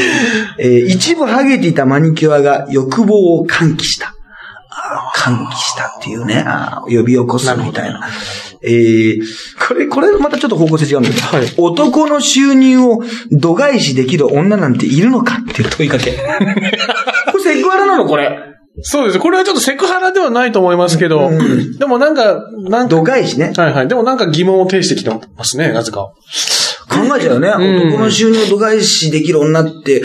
[0.60, 4.14] えー一部剥げていたマニキュアが欲望を喚起した。
[5.16, 8.02] 喚起したっていうね、あー呼び起こすみたいな。
[8.66, 9.22] えー、
[9.68, 13.00] これ、これまたちょっと方向性違うんだけど、はい男の収入を
[13.32, 16.12] 度外視できる女なんているのかっていう問いかけ。
[17.32, 18.40] これセクハラなのこれ。
[18.82, 19.20] そうです。
[19.20, 23.54] これはちょっとセクハラではないと思いますけど、うんでもなんか、なんか、度外視ね。
[23.56, 23.88] はいはい。
[23.88, 26.12] でもなんか疑問を呈してきてますね、なぜか。
[26.94, 27.50] 考えちゃうよね。
[27.50, 30.04] ん男の収入を度外視できる女って、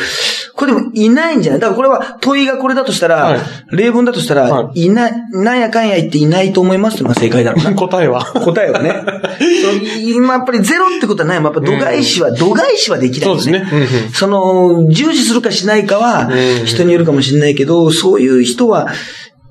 [0.55, 1.61] これでもいないんじゃない？
[1.61, 7.75] だからこれは問いがこれだとしたら、はい例文だとしたら、、はいない、なんやかんや言っていないと思いますっていうのが正解だろうな。
[7.77, 8.25] 答えは。
[8.25, 8.95] 答えはね。
[9.05, 11.43] そう今やっぱりゼロってことはない。
[11.43, 13.29] やっぱ度外視は、度外視はできない。
[13.29, 18.89] そうですねうんうんその、重視するかしないかはうん人によるかもしれないけど、そういう人は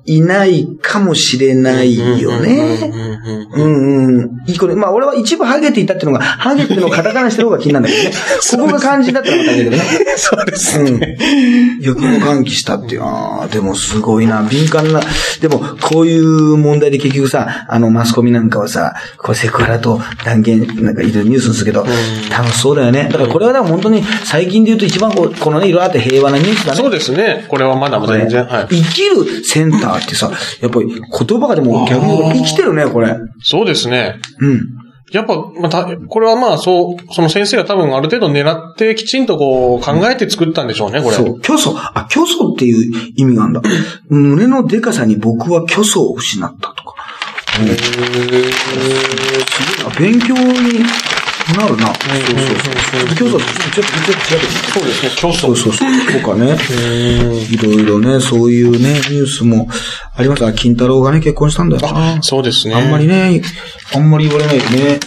[0.04, 2.90] いないかもしれないよね。
[3.54, 4.30] うんうん。
[4.46, 4.74] いい子ね。
[4.74, 8.16] まあ俺は一部ハゲていたっていうのが、ハゲってのをカタカナしてる方が気になるんだけどね。
[8.52, 9.78] ここが漢字だったらまただけどね。
[10.16, 11.18] そうですうんね。。
[11.80, 13.02] 欲望喚起したっていう。
[13.02, 14.42] ああ、でもすごいな。
[14.42, 15.00] 敏感な。
[15.40, 21.84] でも、こういう問題で結局さ、あの、マスコミなんかはさ、こうセクハラと断言、なんかいろいろニュースにするけど、
[22.30, 23.08] 楽しそうだよね。
[23.12, 26.78] だからこれはでも本当に最近で言うと一番こうこのね、いろいろあって平和なニュースだね。
[26.78, 27.44] そうですね。
[27.48, 28.46] これはまだまだ全然。
[28.46, 28.68] はい。
[28.68, 30.30] 生きるセンターってさ、
[30.60, 33.16] やっぱり言葉がでも逆に生きてるね、これ。
[33.42, 34.16] そうですね。
[34.40, 34.60] うん。
[35.10, 41.16] やっぱ、また、これはまあ、そう、その先生が多分ある程度狙ってきちんとこう考えて作ったんでしょうね、これ。
[41.16, 41.40] そう。
[41.42, 41.74] 虚素。
[41.76, 43.62] あ、虚素っていう意味があるんだ。
[44.08, 46.94] 胸のデカさに僕は虚素を失ったとか。
[47.60, 48.40] うんすごい
[49.90, 49.98] な。
[49.98, 50.84] 勉強に
[51.56, 51.86] なるな。
[51.86, 53.08] そうそうそう。
[53.08, 54.70] 虚素ってちょっと、ちょっと調べてみて。
[54.72, 55.32] そうですね、競争。
[55.32, 56.22] そうそうそう。
[56.22, 56.56] とかね。
[57.50, 59.68] いろいろね、そういうね、ニュースも
[60.14, 60.44] あります。
[60.44, 61.82] あ、金太郎がね、結婚したんだよ。
[61.90, 62.74] あそうですね。
[62.74, 63.40] あんまりね、
[63.94, 65.00] あんまり言われないよね。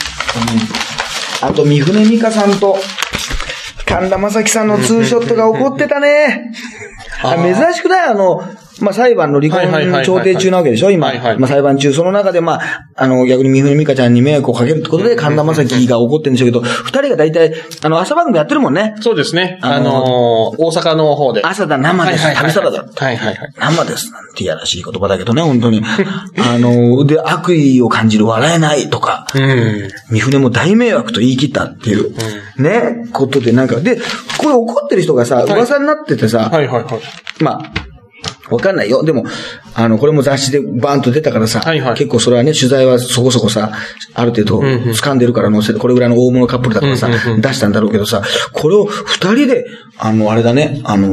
[1.42, 2.78] うん、あと、三船美香さんと、
[3.86, 6.52] 神田正輝さんのツーショットが起こってたね。
[7.24, 8.42] あ珍しくないあの、
[8.82, 11.08] まあ、裁判の離はいはいはいはい婚調停中なわけでしょ今。
[11.08, 12.62] はいはいまあ、裁判中、その中で、まあ、
[12.96, 18.96] あの、逆に三船美香ちゃんに迷惑をかけるってことで、神田正輝が怒ってるんでしょうけど、二人が大体、あの、朝番組やってるもんね。
[19.02, 19.60] そうですね。
[19.62, 21.42] ああののー大阪の方で。
[21.44, 22.26] 朝だ生です。
[22.26, 22.84] はいはいはい旅サラダ。
[22.84, 23.54] はいはいはい。
[23.58, 25.82] 生ですなんていやらしい言葉だけどね、本当に。
[25.84, 29.28] あの、で、悪意を感じる笑えないとか。
[29.36, 29.90] うん。
[30.10, 32.14] 三船も大迷惑と言い切ったっていう、
[32.62, 34.00] ね、ことでなんか、で、
[34.38, 37.44] これ怒ってる人がさ、噂になっててさ、はいはいはい。
[37.44, 37.91] まあ、
[38.56, 39.04] わかんないよ。
[39.04, 39.26] でも、
[39.74, 43.72] あの、これも雑誌でバーンと出たからさ、はいはい結構それはね、取材はそこそこさ、
[44.14, 48.22] ある程度掴んでるから載せて、これぐらいの大物カップルだからさ、出したんだろうけどさ、
[48.54, 49.66] これを二人で、
[49.98, 51.10] あの、あれだね、あの、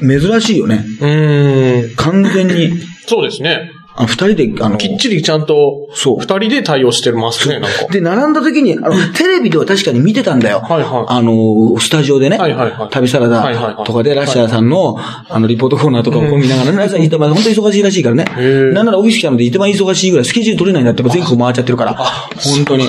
[0.00, 0.84] 珍しいよね。
[1.00, 1.96] うーん。
[1.96, 2.72] 完全に、
[3.06, 3.70] そうですね。
[4.00, 7.84] あの二人で、あの、きっちりちゃんと、そう二人で対応してますね、なんか。
[7.92, 10.60] で、並んだ時に、あの、テレビでは確かに見てたんだよ。
[10.60, 12.38] はいはいあの、スタジオでね。
[12.38, 18.24] はいはいはい旅サラダとかで、ラッシャーさんの、あの、リポートコーナーとかを見ながらね、ラッシャー、本当に忙しいらしいからね。
[18.24, 21.94] ーなんならオフィス来たので一番忙しいぐらいスケジュール取れないんだって、全国回っちゃってるから。
[21.94, 22.88] 本当に。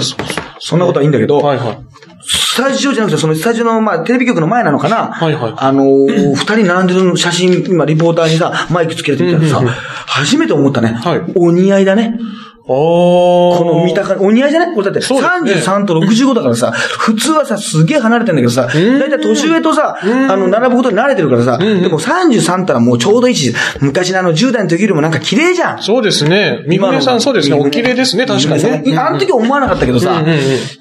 [0.60, 1.78] そんなことはいいんだけど、はいはい。
[2.24, 5.08] スタジオじゃなくて、そのスタジオの、まあ、テレビ局の前なのかな。
[5.08, 9.64] はいはいあのー、二人並んでる写真、今、リポーターにさ、マイクつけてみたらさ、
[10.12, 10.90] 初めて思ったね。
[10.90, 12.20] はいお似合いだね。
[12.68, 13.58] おー。
[13.58, 14.76] この見た感じ、お似合いじゃない？
[14.76, 15.74] これだって、そうですね。
[15.74, 25.82] 33と65だからさ、普通はさ、すげえ離れてんだけどさ、だいたい年上とさ、あの、並ぶことに慣れてるからさ、でも33ったらもうちょうどいいし、昔のあの10代の時よりもなんか綺麗じゃん。
[25.84, 26.64] そうですね。
[26.68, 27.56] 三船さん、そうですね。
[27.56, 28.84] お綺麗ですね、確かにね。
[28.86, 30.24] いあの時は思わなかったけどさ、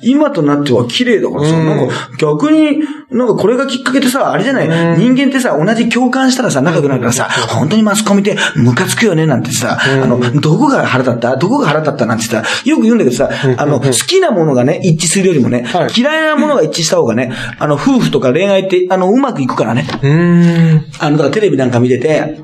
[0.03, 11.37] 今となっては綺麗だからさ、なんか逆に、なんかこれがきっかけでさ、あれじゃない、人間ってさ、同じ共感したらさ、仲良くなるからさ、本当にマスコミってムカつくよねなんてさ、あの、どこが腹立った？
[11.37, 19.87] どこが腹立ったなんてさ、よく言うんだけどさ、あの、好きなものがね、一致するよりもねはい、嫌いなものが一致した方がね、あの、夫婦とか恋愛って、あの、うまくいくからね。
[20.03, 20.85] うーん。
[20.99, 22.41] あの、だからテレビなんか見てて、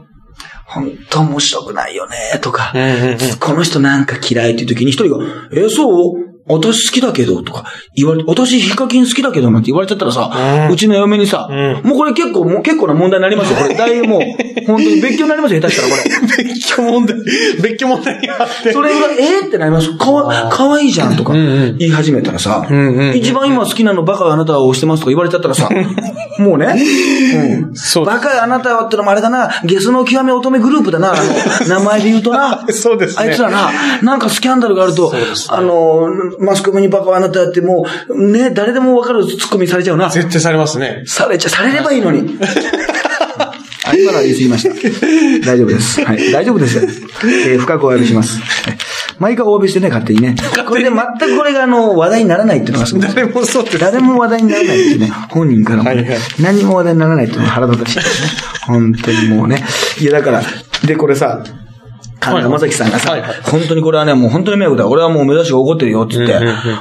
[0.66, 2.72] 本当面白くないよね、とか、
[3.40, 6.35] この人なんか嫌いっていう時に一人が、え、そう？
[6.48, 11.48] 私好きだけど、とか言われて、私ヒカキン好きだけど、なんて言われちゃったらさ、うちの嫁にさ、
[11.82, 13.58] もうこれ結構、もう結構な問題になりますよ。
[13.58, 14.20] これ、だいぶもう、
[14.66, 16.44] 本当に別居になりますよ、下手したらこれ。
[16.44, 17.16] 別居問題、
[17.62, 18.72] 別居問題があって。
[18.72, 19.46] それぐらい、えー？
[19.48, 19.96] ってなります。
[19.96, 22.66] かわ、かわいいじゃんとか言い始めたらさ、
[23.14, 25.68] 一番今好きなのバカあなたは押してますとか言われちゃったらさ、
[26.38, 26.74] もうね、
[27.34, 27.74] うん。
[27.74, 31.22] そうバカあなたはってのもあれだな、ゲスの極め乙女グループだな、あの、
[31.66, 32.64] 名前で言うとな。
[32.70, 33.70] そうですねあいつらな、
[34.02, 35.12] なんかスキャンダルがあると、
[35.48, 40.10] あの、マスコミにバカはあなたやってもう、ね、誰でもわかるツッコミされちゃうな。
[40.10, 41.02] 絶対されますね。
[41.06, 42.38] されちゃ、されればいいのに。
[43.84, 45.46] あ、今のは言い過ぎました。
[45.46, 46.04] 大丈夫です。
[46.04, 46.32] はい。
[46.32, 46.82] 大丈夫ですよ。
[47.24, 48.40] えー深くお詫びします。
[48.40, 48.78] はい
[49.18, 50.36] 毎回お詫びしてね、勝手にね。
[50.68, 53.02] これで全くこれがあの、話題にならないっていうのがすごい。
[53.02, 53.78] 誰もそうです。
[53.78, 58.28] 誰も話題にならないっていうね、本人からもね、はいはい何も話題にならないっていうのが腹立たしいですね。
[58.66, 59.64] 本当にもうね。
[60.00, 60.42] いや、だから、
[60.84, 61.42] で、これさ、
[62.30, 64.88] 神田正輝さんがさ、本当にこれはね、もう本当に迷惑だ。
[64.88, 66.34] 俺はもう目指しが怒ってるよって言って、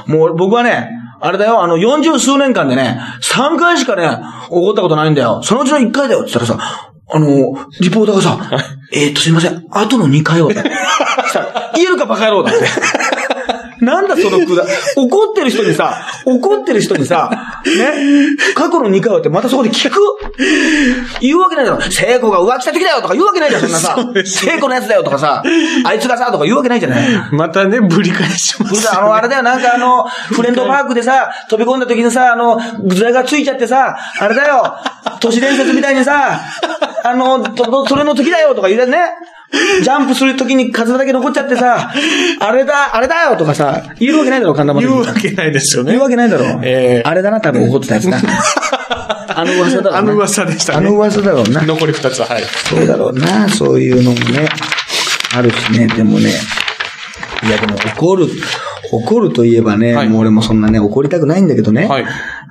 [0.06, 4.18] もう僕はね、あれだよ、あの、40数年間でね、3回しかね、
[4.50, 5.42] 怒ったことないんだよ。
[5.42, 6.22] そのうちの1回だよ。
[6.22, 7.26] って言ったらさ、あの、
[7.80, 8.38] リポーターがさ、
[8.92, 10.50] えーっと、すいません、後の2回は、
[11.74, 12.64] 言えるかバカ野郎だって。
[13.86, 14.64] なんだそのくだ、
[14.96, 17.30] 怒ってる人にさ、怒ってる人にさ、
[17.64, 20.00] ね、過去の2回はってまたそこで聞く？
[21.20, 21.80] 言うわけないだろ。
[21.80, 25.42] 聖子が浮気した時だよとか言うわけないじゃん、そんなさ聖子のやつだよとかさ、
[25.84, 27.32] あいつがさ、とか言うわけないじゃない。
[27.32, 28.80] またね、ぶり返します、ね。
[28.92, 34.76] あの、あれだよ、なんかあの、フレンドパークでさ、飛び込んだ時にさ、あの、具材がついちゃってさ、あれだよ、
[35.20, 36.40] 都市伝説みたいにさ、
[37.06, 38.98] あの、とそれの時だよとか言うね。
[39.82, 41.92] ジャンプする時に数だけ残っちゃってさ、
[42.40, 45.92] あれだ、あれだよとかさ、言うわけないだろ、神田言うわけないですよね。
[45.92, 46.60] 言うわけないだろ。
[46.64, 48.18] ええあれだな、多分怒ってたやつな。
[49.38, 49.98] あの噂だろうな。
[49.98, 50.78] あの噂でしたね。
[50.78, 51.62] あの噂だろうな。
[51.62, 52.42] 残り二つは、はい。
[52.42, 54.48] そうだろうな、そういうのもね、
[55.36, 56.30] あるしね、でもね、
[57.44, 58.26] いやでも怒る、
[58.90, 62.04] 怒るといえばね、はいもう俺もそんなね、怒りたくないんだけどね、はい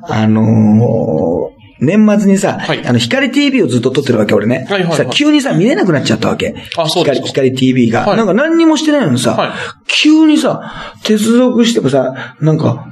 [0.07, 2.85] あのー年末にさ、はい。
[2.87, 4.65] あの、光 TV をずっと撮ってるわけ、俺ね。
[4.69, 4.97] はいはいはい。
[4.97, 6.55] さ急にさ、見れなくなっちゃったわけ。
[6.77, 7.21] あそうです。
[7.21, 8.05] か光、光 TV が。
[8.05, 8.17] はい。
[8.17, 9.51] なんか何にもしてないのにさ、はい。
[9.87, 12.87] 急にさ、接続してもさ、なんか、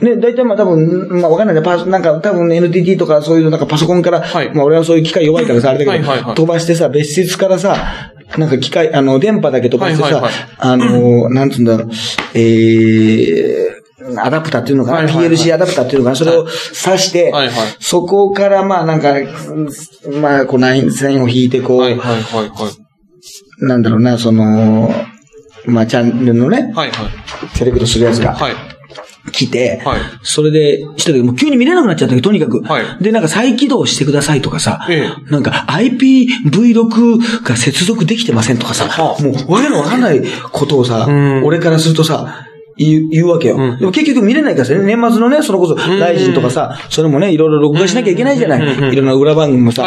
[0.00, 1.62] ね、大体まあ多分、まあわかんないね。
[1.62, 4.52] パス、なんか多分 NTT とかそういうなんかパソコンから、はい。
[4.54, 6.34] まあ俺はそういう機械弱いからさ、あれだけど、はいはいはい。
[6.34, 10.32] 飛ばしてさ、別室からさ、なんか機械、あの、電波だけ飛ばしてさ、はいはいはい。
[10.58, 11.90] あの、なんつうんだろう、
[12.34, 13.73] えー、
[14.18, 15.28] アダプターっていうのかな、はいはいはい。
[15.30, 16.16] PLC アダプターっていうのかな？
[16.16, 17.54] それを挿して、はいはい。
[17.80, 19.14] そこからまあなんか、
[20.20, 23.66] まあこうライン線を引いてこう、はいはいはいはい。
[23.66, 24.90] なんだろうな、その、
[25.66, 27.56] まあチャンネルのね、はいはい。
[27.56, 28.54] セレクトするやつがはい。
[29.32, 30.00] 来て、はい。
[30.22, 32.60] それで、した時もう急に見れなくなっちゃったけど、とにかく。
[32.62, 33.02] はい。
[33.02, 39.22] で、なんか再起動してくださいとかさ、えなんか IPv6 が接続できてませんとかさ、はあ。
[39.22, 43.56] もうわけのわかんないことをさん、俺からするとさ、言う言うわけよ。
[43.56, 48.92] うんでも結局見れないからさ、年末のね、それこそ、ライジンとかさ、それもね、いろいろ録画しなきゃいけないじゃない。
[48.92, 49.84] いろんな裏番組もさ、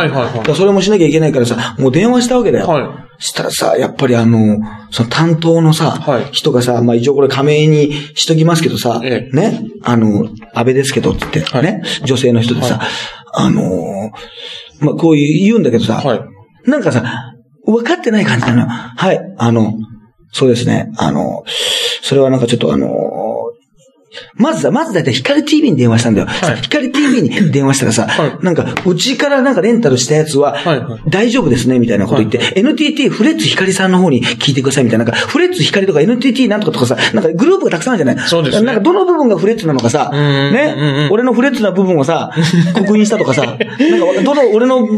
[0.56, 2.68] それもしなきゃいけないからさ、もう電話したわけだよ。
[2.68, 4.60] はいしたらさ、やっぱりあの、
[4.92, 12.80] その担当のさ、はい人がさ、まあ一応これ仮名にしときますけどさ、ええね、あの、安倍ですけどって言って、はいね、女性の人でさ、
[13.34, 16.70] あのーまあこういう言うんだけどさ、はい。
[16.70, 17.34] なんかさ、
[17.66, 18.68] 分かってない感じなのよ。
[18.68, 19.74] はい、あの、
[20.32, 21.44] そうですね、あの、
[22.02, 22.88] それはなんかちょっとあの
[24.38, 26.28] まずさ、まずだいたい光 TV に電話したんだよ。
[26.28, 26.58] はい。
[26.62, 28.46] 光 TV に電話したらさ、はい。
[28.46, 31.02] なんか、うちからなんかレンタルしたやつは、はいはい。
[31.10, 35.06] 大丈夫ですね、みたいなこと言って、NTT フレッツ光さんの方に聞いてください、みたいな。
[35.06, 38.28] なんか、フレッツ光とか NTT なんとかとかさ、なんかグループがたくさんあるじゃない？
[38.28, 38.66] そうですね。
[38.66, 42.32] なんか、どの部分がフレッツなのかさ、ね、俺のフレッツな部分をさ、
[42.78, 43.66] 刻印したとかさ、なんか、
[44.24, 44.90] どの、俺のね、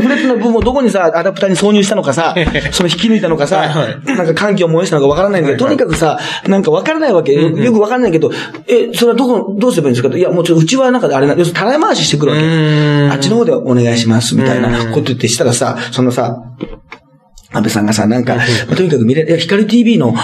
[0.00, 2.34] フレッツな部分をどこにさ、アダプターに挿入したのかさ、
[2.72, 4.16] その引き抜いたのかさ、はいはい。
[4.16, 7.32] なんか環境を燃やしたのかわからないんだけど、とにかくさ、なんかわからないわけ。
[7.32, 7.48] よ。
[7.50, 8.30] よくわかんないけど、
[8.68, 10.16] え、それはどこ、どうすればいいんですか？
[10.16, 12.44] いや、もうちょっとうちはなんかあれな、要するにたらい回ししてくるわけ。
[13.12, 16.36] あっちの方でお願いします、みたいなこと言ってしたらさ、そのさ、
[17.52, 18.42] 安倍さんがさ、なんか、ま
[18.72, 20.14] あとにかく見れ、いや、光 TV の、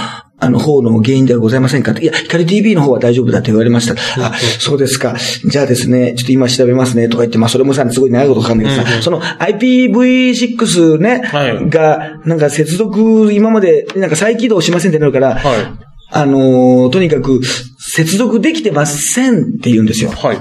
[0.40, 1.90] あの方の原因ではございませんか？
[1.98, 3.94] いや、光 TV の方は大丈夫だって言われました。
[4.24, 5.16] あ、そうですか。
[5.44, 11.68] じゃあですね、ちょっと今調べますね、とか言って、まあそれもさ、すごい長いことかかんないけどさ、その IPv6 ね、はい。
[11.68, 17.40] が、なんか接続、今まで、なんか再起動しませんってなるから、はいあのーとにかく、
[17.78, 20.10] 接続できてませんって言うんですよ。
[20.10, 20.40] はい。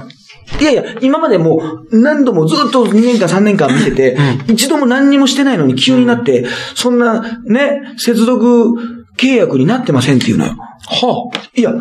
[0.60, 4.16] いやいや、今までもう何度もずっと2年間3年間見てて、
[4.48, 8.74] 一度も何にもしてないのに急になって、そんなね、接続
[9.18, 10.56] 契約になってませんっていうのよ。
[10.86, 11.72] はいや、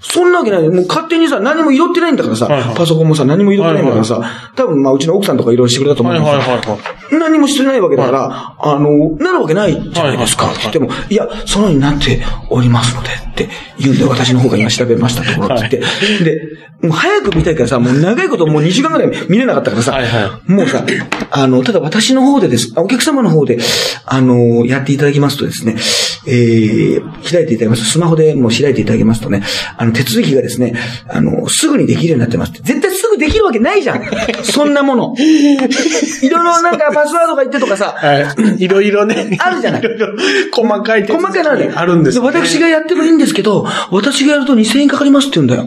[0.00, 0.64] そんなわけない。
[0.64, 0.72] よ。
[0.72, 2.76] もう勝手にさ、何も拾ってないんだからさ、はいはい。
[2.76, 6.10] パソコンもさ、何も拾ってないんだからさ、多分まあうちの奥さんとかいろいろしてくれたとあ。
[6.10, 6.72] 思うんはいだけどさ。
[6.72, 6.98] はいはいはい。
[7.18, 10.46] 何もしてないわけだから、あの、なるわけないじゃないですか。
[10.46, 10.70] はいはいはい。
[10.70, 16.40] って言っても、いや、そのようになっておりますので、って言うんで、私の方が今調べましたところって言って、で、
[16.82, 20.84] もう早く見たいからさ、もう長いこともう2時間ぐらい見れなかったからさ、はいはもうさ、
[21.30, 23.58] あの、ただ私の方でです、お客様の方で、
[24.04, 25.76] あの、やっていただきますとですね、
[26.26, 27.84] えー、開いていただきます。
[27.84, 29.42] と、スマホでもう開いていただきますとね、
[29.76, 30.74] あの、手続きがですね、
[31.08, 32.52] あの、すぐにできるようになってます。
[32.52, 34.02] 絶対すぐできるわけないじゃん
[34.42, 35.14] そんなもの。
[35.18, 35.56] い
[36.28, 38.64] ろいろなんかパスワードが言ってとかさ、はい。
[38.64, 39.36] いろいろね。
[39.40, 40.08] あるじゃないいろいろ
[40.52, 41.70] 細かい手細かいなので。
[41.74, 42.26] あるんですね。
[42.26, 45.66] 私がやってもいいんですけど、私がやると2000円かかりますって言うんだよ。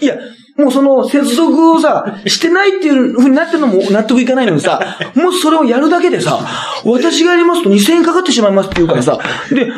[0.00, 0.16] いや、
[0.56, 4.80] もうその接続をさ、してないっていう風になってるのも納得いかないのにさ、
[5.14, 6.38] もしそれをやるだけでさ、
[6.84, 9.18] 私がやりますと2000円かかってしまいますって言うからさ、
[9.50, 9.68] で、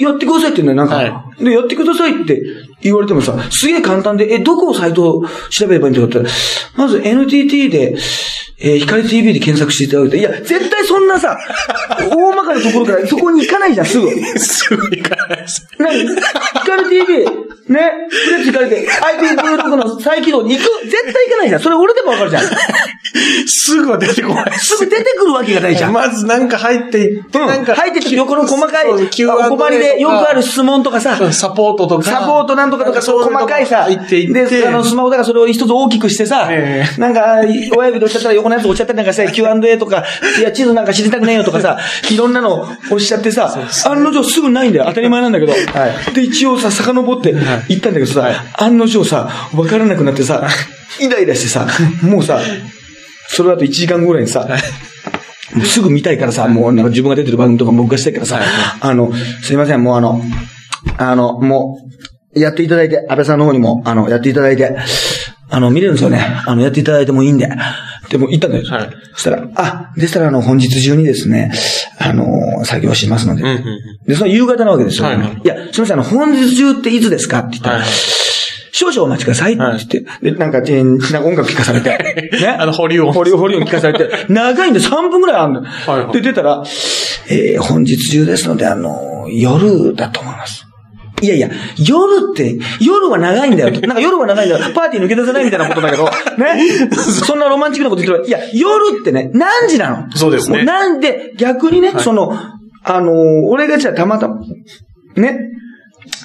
[0.00, 1.14] やってくださいって言うんだよ、なんか。
[1.14, 2.40] はで、やってくださいって
[2.82, 6.30] 言われてもさ、すげえ簡単で、え、どこをサイトを調べればいいんだろうって言った
[6.82, 7.96] ら、まず NTT で、
[8.62, 11.38] えー光 TV で検索していただいて、いや、絶対そんなさ、
[12.10, 14.08] 大まかなところからそこに行かないじゃん、すぐ。
[14.38, 15.26] すぐ行かな
[15.78, 17.24] 何光 TV、
[17.70, 21.60] ね、フレッツ光で IP16 の再起動に行く絶対行かないじゃん。
[21.60, 22.42] それ俺でもわかるじゃん。
[23.46, 25.92] すぐは出てこないですすぐ出てくるわけがないじゃん。
[25.92, 27.76] まずなんか入っていって、うんなんか。
[27.76, 28.96] 入ってって横の細かい、お
[29.56, 32.02] 困りでよくある質問とかさ、うんサポートとか。
[32.02, 34.62] サポートなんとかとか、そう細かいさ、入っていって。
[34.62, 37.40] で、あの、スマホだからそれを一つ大きくしてさ、えなんか、
[37.76, 40.04] 親指で押しちゃったら横のやつ押しちゃったりなんかさ、Q&A とか、
[40.40, 41.78] いや、地図なんか知りたくねえよとかさ、
[42.10, 43.56] いろんなの押しちゃってさ、
[43.86, 44.86] 案の定すぐないんだよ。
[44.88, 45.52] 当たり前なんだけど。
[46.14, 47.34] で、一応さ、遡って
[47.68, 50.46] 行ったんだけどさ、案の定さ、わからなくなってさ、
[51.00, 51.66] イライラしてさ、
[52.02, 52.40] もうさ、
[53.28, 54.48] それだと1時間後ぐらいにさ、
[55.54, 58.40] もうすぐ見たいからさ、もうなんか自分が出てる番組とかも僕がしたいからさ、
[58.80, 60.20] あの、すいません、もうあの、
[60.98, 61.78] あの、も
[62.34, 64.76] う、やっていただいて、安倍さんの方にも、あの、やっていただいて、
[65.48, 66.24] あの、見れるんですよね。
[66.46, 67.48] あの、やっていただいてもいいんで。
[68.10, 68.64] でも、言ったんだよ。
[68.68, 71.52] はいそしたら、あ、でしたら、あの、本日中にですね、
[71.98, 73.42] あの、作業しますので。
[73.42, 73.64] うんうんうん
[74.06, 75.04] で、その夕方なわけですよ。
[75.06, 77.90] はいはいいや、すみません、あの、本日中っていつですかって言ったら、はいはい
[78.72, 79.84] 少々お待ちくださいって言っ
[80.20, 81.90] て、で、なんか、えーなんか音楽聴かされて、
[82.40, 82.48] ね？
[82.48, 85.60] あの保留音保留、保留音聞かされて、 長いんで3分ぐらいあるの。
[85.62, 85.66] は
[85.98, 86.62] いはいで、出たら、
[87.28, 90.64] えー本日中ですので、あの、夜だと思います。
[91.22, 93.70] いやいや、夜って、夜は長いんだよ。
[93.80, 94.74] なんか夜は長いんだよ。
[94.74, 96.10] パーティー抜け出せないみたいなことだけど、ね。
[96.92, 100.16] そんなロマンチックなこと言ってるいや、夜ってね、何時なの？
[100.16, 102.32] そうですねもなんで、逆にね、その、
[102.82, 103.14] あのー
[103.46, 104.36] 俺がじゃあたまたま、
[105.16, 105.38] ね。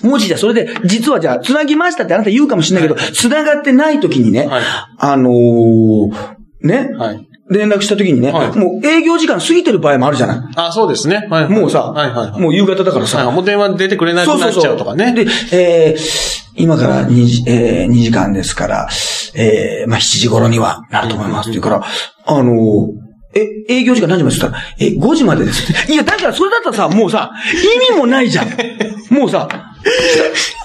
[0.03, 4.61] もしじゃあそれで、実はじゃあ、繋ぎましたってあなた言うかもしれないけど、繋がってない時にね、はい
[4.99, 7.24] あのーね、はい。
[7.49, 10.53] 連絡した時にね、はいもう営業時間過ぎてる場合もあるじゃない？
[10.55, 11.27] あ、そうですね。
[11.29, 11.49] はい。
[11.49, 12.41] もうさ、はいはいはい。
[12.41, 15.13] もう夕方だからさ、はいもう電話出てくれなくなっちゃうとかね。
[15.13, 18.87] で、えー今から2時、えー、2時間ですから、
[19.35, 21.83] えーまあ、7時頃にはなると思いますって言うから、
[22.25, 22.55] あのー
[23.37, 25.91] え、営業時間何時までって言ったら、え、5時までです。
[25.91, 27.31] いや、だからそれだったらさ、もうさ、
[27.89, 28.47] 意味もないじゃん。
[29.13, 29.49] もうさ、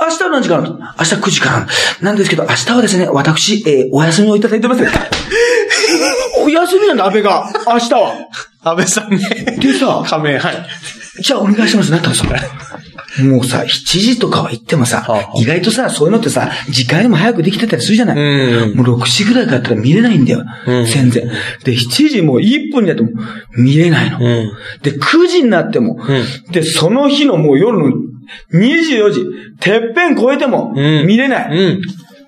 [0.08, 0.62] 明日は何時から？
[0.62, 0.68] 明
[1.04, 1.66] 日9時から
[2.02, 4.82] なんですけど、明日はですね、私、えーお休みをいただいてます。
[6.44, 7.52] お休みなんだ、安倍が。
[7.66, 8.12] 明日は。
[8.62, 9.18] 安倍さんね。
[9.60, 10.66] でさ、仮名、はい。
[11.22, 12.24] じゃあお願いしますなったらさ、
[13.22, 15.04] もうさ、7時とかは行ってもさ
[15.36, 20.44] 意外とさ、そういうのってさ、時間よりも早くできてたりするじゃないうんもう6時ぐらいからやったら見れないんだよ。
[20.66, 21.28] うん全然。
[21.64, 23.10] で、7時もう1分になっても
[23.58, 24.18] 見れないの。
[24.18, 24.52] うん。
[24.82, 25.98] で、9時になっても、
[26.48, 27.92] うで、その日のもう夜の
[28.54, 29.24] 24時、
[29.58, 31.58] てっぺん超えてもうん見れない。
[31.58, 31.80] うん。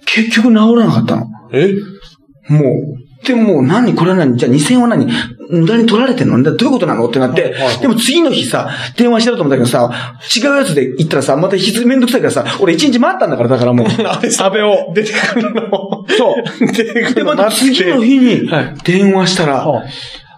[0.05, 1.27] 結局治らなかったの。
[1.53, 1.73] え？
[2.49, 4.37] もう、でもう何これは何？
[4.37, 5.07] じゃあ2000は何？
[5.51, 6.43] 無駄に取られてんの？
[6.43, 7.09] だどういうことなの？
[7.09, 13.87] ってなって、でも次の日さ、電話してると思ったけどさ、違うやつで行ったらさ、またひめんどくさいからさ、俺一日待ったんだから、だからもう。
[13.87, 14.93] 安倍を。
[14.95, 16.05] 出てくるの？
[16.09, 16.67] そう。
[16.67, 17.35] 出てくで、るの？
[17.37, 18.75] また次の日にはい。
[18.85, 19.85] 電話したら、は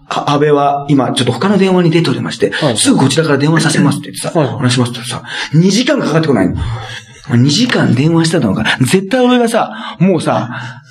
[0.07, 2.77] あ安倍は今ちょっと他の電話に出ておりまして、はい。
[2.77, 5.23] すぐこちらから電話させますって言ってさ、話しますってさ、
[5.55, 6.57] 2時間かかってこないの。
[7.31, 10.83] 2時間電話したのが、絶対俺がさ、もうさ、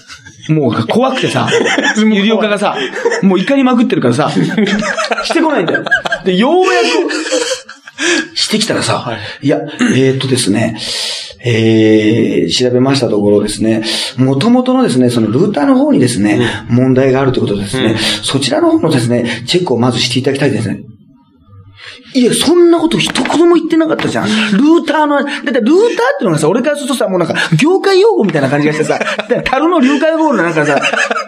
[0.50, 1.48] もう怖くてさ、
[1.98, 2.76] ゆりおかがさ、
[3.22, 4.32] もう怒りまくってるからさ、
[5.24, 5.84] してこないんだよ。
[6.26, 9.46] で、ようやく、してきたらさ、はい。
[9.46, 9.60] い、や、
[9.96, 10.76] えーっとですね、
[11.46, 13.84] えー、調べましたところですね、
[14.18, 17.98] 元々のですね、そのルーターの方にですね、問題があるということでですね、うん。
[17.98, 20.80] そちらの方のですね、チェックをまずしていただきたいですね。
[22.14, 24.26] いや、そんなこと一言も言ってなかったじゃん。
[24.26, 29.00] ルーターの、だってルーターってのがさ、俺からするとさ、もうなんか、業界用語みたいな感じがしてさ、
[29.46, 30.80] 樽の流解ゴールのなんかさ、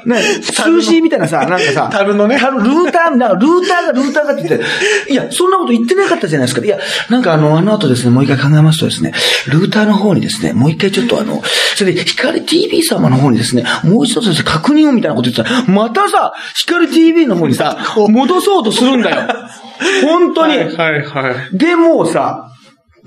[0.06, 4.62] ね、通信みたいなさ、なんかさ、樽のね樽、ルーター、なんかルーターがルーターがって言っ
[5.08, 6.66] て、いや、そんなこと言ってなかったじゃないですか。
[6.66, 6.78] いや、
[7.10, 9.14] なんかあの、あの後ですね、もう一回考えますとですね、
[9.48, 11.42] ルーターの方にですね、もう一回ちょっとあの、
[11.76, 19.28] それで、光 TV 様の方にですね、もう一度確認をみたいなこと言ってたら、またさ、光 TV の方にさ、戻そうとするんだよ。
[20.04, 20.58] 本当に。
[20.58, 20.70] はい
[21.06, 21.58] はい。
[21.58, 22.52] で、もうさ、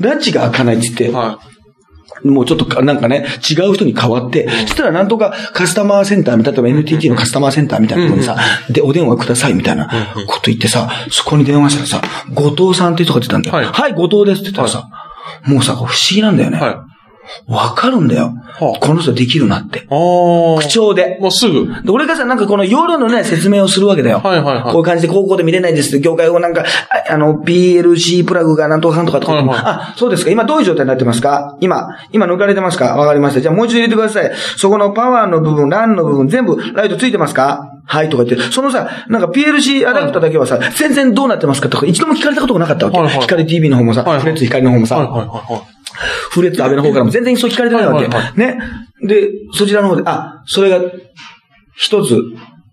[0.00, 1.38] 拉致が開かないって言って、は
[2.24, 8.36] もうちょっとか、なんかね、違う人に変わって、そしたらなんとかカスタマーセンター、例えば NTT のカスタマーセンターみたいなところにさ、
[8.70, 9.88] で、お電話くださいみたいな
[10.26, 12.02] こと言ってさ、そこに電話したらさ、
[12.34, 13.56] 後藤さんっていう人が出たんだよ。
[13.56, 14.88] はいはい、後藤ですって言ったらさ、
[15.44, 16.58] もうさ、不思議なんだよね。
[16.58, 16.60] い。
[16.60, 16.76] はい。
[17.46, 18.34] わかるんだよ。
[18.60, 19.86] はあこの人できるなって。
[19.90, 19.94] あ
[20.58, 20.60] あ。
[20.60, 21.18] 口調で。
[21.20, 21.66] もうすぐ。
[21.84, 24.20] で俺がさ、なんかこの夜のね、説明をするわけだよ。
[24.20, 26.64] はいはいはいこういう感じで高校で見れないですって、業界をなんか、
[27.08, 30.30] ああの、PLC プラグがなんとかかんとかとか、はいはいあ、そうですか。
[30.30, 31.56] 今どういう状態になってますか？
[31.60, 32.96] 今、今抜かれてますか？
[32.96, 33.40] わかりました。
[33.40, 34.32] じゃあもう一度入れてください。
[34.56, 37.74] そこのパワーの部分、ランの部分、全部ライトついてますか？
[37.84, 42.98] はいとか言って、そのさ、なんか PLC アダプターだけはさ、全然どうなってますかとか、一度も聞かれたことがなかったわけ。
[42.98, 45.77] はいはい光 TV の方もさ、はいはいフレッツ光の方もさ、はいはいはいはい。
[46.30, 48.06] フレッツ安倍の方からも全然そう聞かれてないわけ。
[48.06, 48.58] はいはいはね。
[49.06, 50.80] で、そちらの方で、あ、それが、
[51.76, 52.20] 一つ、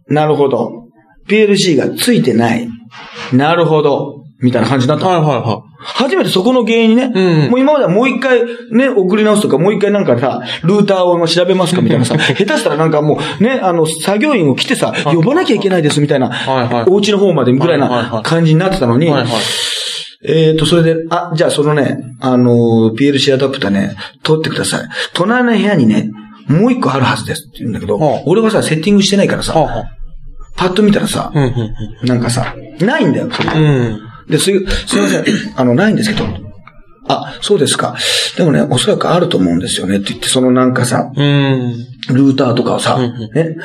[0.07, 0.87] なるほど。
[1.27, 2.67] PLC がついてない。
[3.33, 4.23] なるほど。
[4.41, 5.11] みたいな感じになったの。
[5.11, 19.09] はいはいは初めてそこの原因にね、うんもう今まではもう一回ね、送り直すとか、もう一回なんかさ、ルーターを調べますかみたいなさ、 下手したらなんかもうね、あの、作業員を来てさ、呼ばなきゃいけないですみたいな、はいはいお家の方までぐらいはいはいはない感じになってたのに、い。
[19.09, 19.31] はいはい。
[20.27, 24.89] えーと、それで、あ、じゃあそのね、あの、PLC アダプターね、取ってください。
[25.13, 26.09] 隣の部屋にね、
[26.47, 29.91] もう一個あるはずですって言うんだけど、はあ俺はさ、セッティングしてないからさ、はあはあ。
[30.57, 31.47] パッと見たらさ、うんう
[32.03, 33.63] んなんかさ、ないんだよ、それうん。
[33.63, 34.31] うん。
[34.31, 36.25] で、すい、すいません、 あの、ないんですけど。
[37.07, 37.95] あ、そうですか。
[38.35, 41.85] でもね、おそらくあると思うんですよねって言って、そのなんかさ、うん。
[42.09, 43.55] ルーターとかをさ、うんうんね、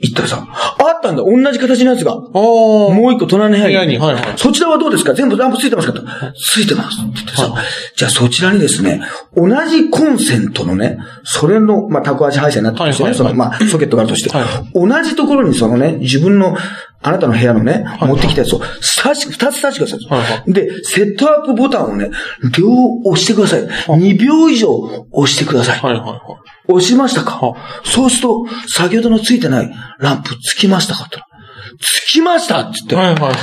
[0.00, 0.46] 行ったらさ、
[0.78, 2.12] あったんだ、同じ形のやつが。
[2.12, 2.22] ああ。
[2.32, 3.98] もう一個隣の部屋に。
[3.98, 5.14] はいはいそちらはどうですか？
[5.14, 5.92] 全部ランプついてますか？
[5.92, 6.02] と
[6.34, 7.00] ついてます。
[7.00, 7.54] って言ってさ、
[7.96, 9.02] じゃあそちらにですね、
[9.36, 13.12] 同じコンセントのね、それの、まあ、タコ足配線になってるんですよね。
[13.12, 16.56] はいはいはいその、まあ、ソケットがあるとして、はい同じところにそのね、自分の、
[17.04, 20.20] あなたの部屋のね、持ってきたやつを、差し、二つ差してください。
[20.20, 22.10] はいはで、セットアップボタンをね、
[22.56, 22.68] 両
[23.04, 23.62] 押してください。
[23.64, 24.70] 2秒以上
[25.10, 25.78] 押してください。
[25.80, 26.20] はいはいはい。
[26.68, 27.36] 押しましたか？
[27.36, 31.42] はそうすると、先ほどのついてないランプつきましたかって言ったら
[31.80, 33.34] つきましたって言って、はいはい。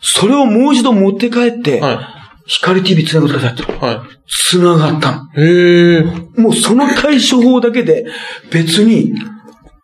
[0.00, 2.14] それをもう一度持って帰って、は
[2.46, 3.62] 光 TV 繋ぐださいって。
[3.62, 3.66] い。
[3.76, 4.06] は
[4.48, 5.22] 繋がったの。
[5.36, 5.46] い。
[5.46, 6.02] へえ。
[6.36, 8.06] もうその対処法だけで、
[8.50, 9.12] 別に、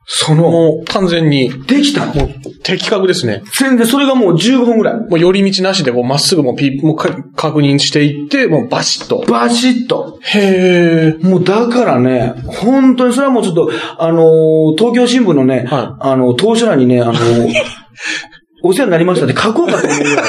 [0.05, 2.15] その、もう完全に、できたの？
[2.15, 2.29] もう
[2.63, 3.43] 的確ですね。
[3.59, 4.95] 全然それがもう15分ぐらい。
[4.97, 9.25] もう寄り道なしで、こう、まっすぐもうピー、もうか確認していって、もうバシッと。
[9.31, 10.19] バシッと。
[10.23, 11.25] へえ。
[11.25, 17.53] もうだからね、本当にそれはもうちょっと、あのー東京新聞のね、はあの、当初欄にね、あのー
[18.65, 20.25] お世話になりましたって書こうかと思うぐらい。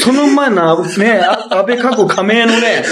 [0.00, 1.20] その前の、ね、
[1.50, 2.82] 安倍過去加盟のね、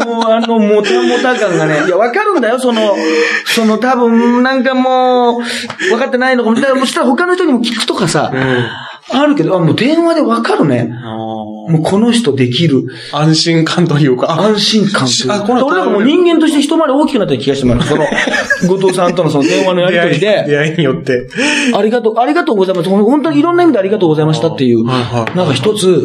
[0.00, 2.96] もうあの、もたもた感がね、いや、わかるんだよ、その、
[3.44, 5.42] その多分、なんかもう、
[5.90, 6.56] 分かってないのかも。
[6.56, 8.32] だから、そしたら他の人にも聞くとかさ、
[9.08, 10.84] あるけど、あ、もう電話でわかるね。
[10.84, 12.84] もうこの人できる。
[13.12, 17.88] 安心感というか、あ安心感というあこれ俺なんかもう人間として一回り大きくなった気がしてます。
[17.88, 18.04] その、
[18.68, 21.28] 後藤さんとのその電話のやりとりで、出会いによって。
[21.74, 22.88] ありがとう、ありがとうございます。
[22.88, 24.94] 本当にいろんな意味でありがとうございましたっていう、な
[25.44, 26.00] んか一つ、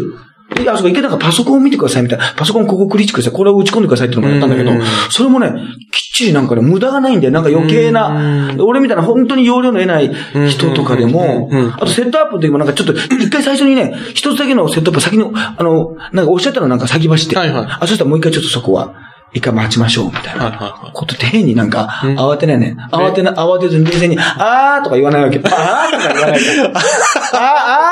[0.60, 2.34] いや、そうか、一回なんかパソコンを見てくださいみたいな。
[2.36, 3.32] パソコンここクリックして。
[3.32, 5.54] これを打ち込んでくださいっていうのもやったんだけどうん、それもね、
[5.91, 7.34] きっちりなんかね、無駄がないんだよ。
[7.34, 10.12] なんか余計な、俺みたいな本当に容量の得ない
[10.49, 17.68] 人とかでもあとセットアップの時もなんかちょっと、一回最初にね、一つだけのセットアップ先に、あの、なんかおっしゃったのなんか先走って、はいはい。
[17.68, 20.92] あ、そしたらもう一回ちょっとそこは、一回待ちましょう、みたいな。
[20.94, 22.76] ことって変になんか、うん慌てないね。
[22.92, 25.40] 慌てな、慌てずに冷静に、あーとか言わないわけ。
[25.40, 26.70] あーとか言わないから。
[26.74, 26.82] あー、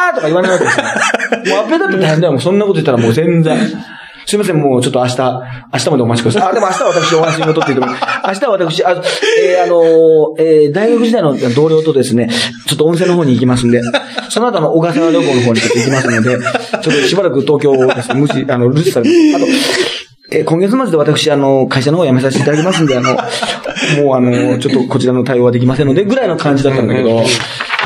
[0.09, 0.83] あーとか言わないわけですよ。
[1.55, 2.33] もうアペだって大変だよ。
[2.33, 3.57] もうそんなこと言ったらもう全然。
[4.25, 5.17] すいません、もうちょっと明日、
[5.73, 6.49] 明日までお待ちください。
[6.51, 7.87] あ、でも明日は私お話に戻っていても、
[8.27, 8.91] 明日は私、あ
[9.39, 9.85] えーあのー
[10.37, 12.29] えー大学時代の同僚とですね、
[12.67, 13.81] ちょっと温泉の方に行きますんで、
[14.29, 19.45] その後あの、小笠原旅行の方にちょっと行きますので、ちょっとしばらく東京をですね、無視、あの、留守されあと、
[20.31, 23.15] えー今月末で私、あの、会社の方を辞めさせていただきますんで、あの、
[24.03, 27.23] もうあの、ちょっとこちらの対応はできませんので、ぐらいの感じだったんだけど、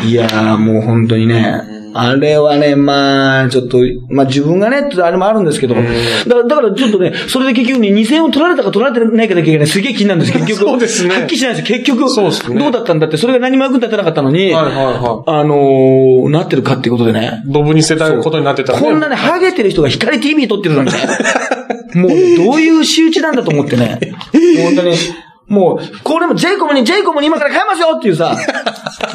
[0.05, 1.61] いやー、もう本当にね、
[1.95, 3.77] あれはね、まあ、ちょっと、
[4.09, 5.87] まあ自分がね、あれもあるんですけど、だか
[6.27, 10.59] ら、だからちょっとね、それで結局ね、2000を取られたか取られてないかだけがね、 すげえ気になるんです、結局。
[10.71, 17.43] そうですねはっきりしないんです結局、そうですねどうだったんだって、それが何も役に立てなかったのに、はいはいはあのーなってるかっていうことでね。
[17.47, 17.51] い。
[17.51, 18.85] ドブに捨てたことになってたらね。
[18.85, 20.93] こんなね、ハゲてる人が光 TV 撮ってるなんて。
[21.95, 23.99] もうね、どういう仕打ちなんだと思ってね。
[24.33, 24.95] もう本当に。
[25.47, 28.35] もう、これも j イコムに、j イコムに今から変えますよっていうさ、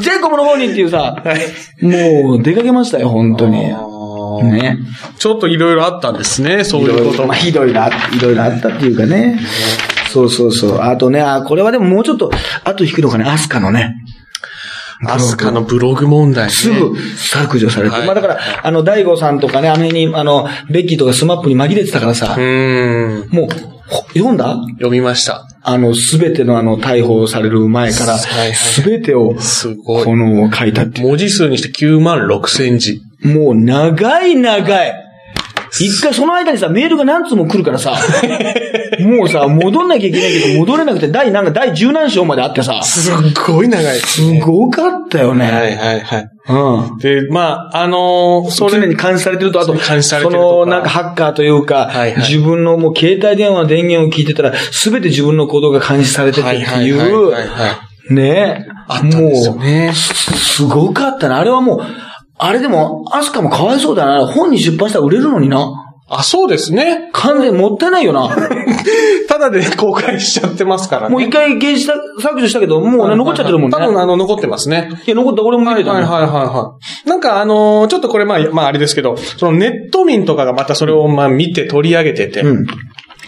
[0.01, 1.17] j イコムの方にっていうさ、
[1.81, 3.75] もう出かけましたよ、本当に。
[4.43, 4.79] ね。
[5.19, 7.39] ちょっといろいろあったんですね、そういうこともまあ、。
[7.39, 9.41] いろいろあ、いろいろあったっていうかね。
[10.13, 10.81] そうそうそう。
[10.81, 12.31] あとね、あ、これはでももうちょっと、
[12.65, 13.95] 後引くのかね、 ASKA のね。
[15.07, 16.51] ASKA のブログ問題ね。
[16.51, 17.97] すぐ削除されて。
[17.97, 23.29] はいまあだから、あの、大悟さんとかね、あの辺に、あの、ベッキーとか SMAP に紛れてたからさう、ーん。
[23.31, 23.49] もう、
[23.89, 24.55] ほ読んだ？
[24.73, 25.47] 読みました。
[25.63, 30.05] あの、すべてのあの、逮捕される前から、すべてを、すごい。
[30.05, 31.09] この、書いたっていう。
[31.09, 33.01] 文字数にして9万6千字。
[33.23, 35.08] もう、長い長い。
[35.81, 37.95] 一回その間にさ、メールが何通も来るからさ、
[39.01, 43.15] もうさ、戻んなきゃいけないけど、戻れなくて、第、なんか第十何章まであってさ、すっ
[43.47, 43.99] ごい長い。
[43.99, 45.51] すごかったよね。
[45.51, 46.29] はいはいはい。
[46.49, 46.99] うん。
[46.99, 57.35] で、まあ、あのーそれ、常に監視されてると、あと、監視されてるその、なんかハッカーというか、はいはい自分のもう携帯電話の電源を聞いてたら、すべて自分の行動が監視されててってはいいう、
[58.11, 61.39] ねあったんですよねもう、すすごかったな。
[61.39, 61.81] あれはもう、
[62.39, 64.27] あれでも、アスカもかわいそうだな。
[64.27, 65.89] 本に出版したら売れるのにな。
[66.11, 67.11] あ、そうですね。
[67.13, 68.29] 完全にもったいないよな。
[69.29, 71.09] ただで 公開しちゃってますからね。
[71.11, 73.77] もう一回消した、削除したけど、もうね、残っちゃってるもんね。
[73.77, 74.89] 多分あの、残ってますね。
[75.07, 77.09] いや、残った、俺も見てたはいはいはいはい。
[77.09, 82.67] なんかあのーちょっとこれまあ、まああれですけど、そのネット民とかがまたそれをまあ見て取り上げてて、うん。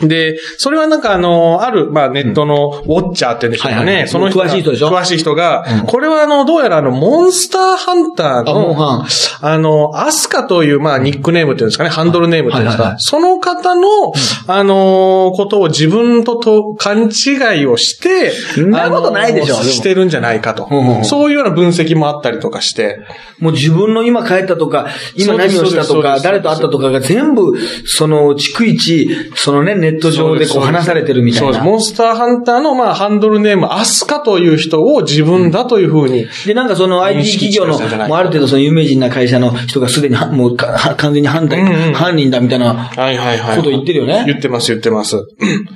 [0.02, 3.82] で、それはなんかあの、ある、まあネットのウォッチャーって言うんでしょうかね。
[3.82, 4.88] はいはいはいその詳しい人でしょ？
[4.90, 9.06] 詳しい人が、うんこれはあの、どうやらあの、モンスターハンターの、ハン。
[9.42, 12.82] あの、アスカという、まあ、ニックネームっていうんですかね、ハンドルネームっていうんですか？
[12.82, 12.98] はいはいは。
[12.98, 14.12] いその方の、
[14.46, 21.04] あのーことを自分とと勘違いをして、そんなことないでしょあのーしてるんじゃないかとうんうん。
[21.04, 23.00] そういうような分析もあったりとかして。
[23.38, 31.46] もう自分の今帰ったとか、今何をしたとか、誰と会ったとかが全部、その、逐一、そのね、ネット上でこう話されてるみたいな。
[31.46, 31.64] そうです。
[31.64, 36.26] モンスターハンターの、まあ、ハンドルネーム、アスカという人を自分だというふうに。
[36.46, 37.78] で、なんかその IT 企業の、
[38.08, 43.56] もうある程度その有名人な会社の人がすでには、もう完全に反対、うんうん犯人だみたいなはいはいはい。
[43.56, 44.24] こと言ってるよね。
[44.26, 45.16] 言ってます、言ってます。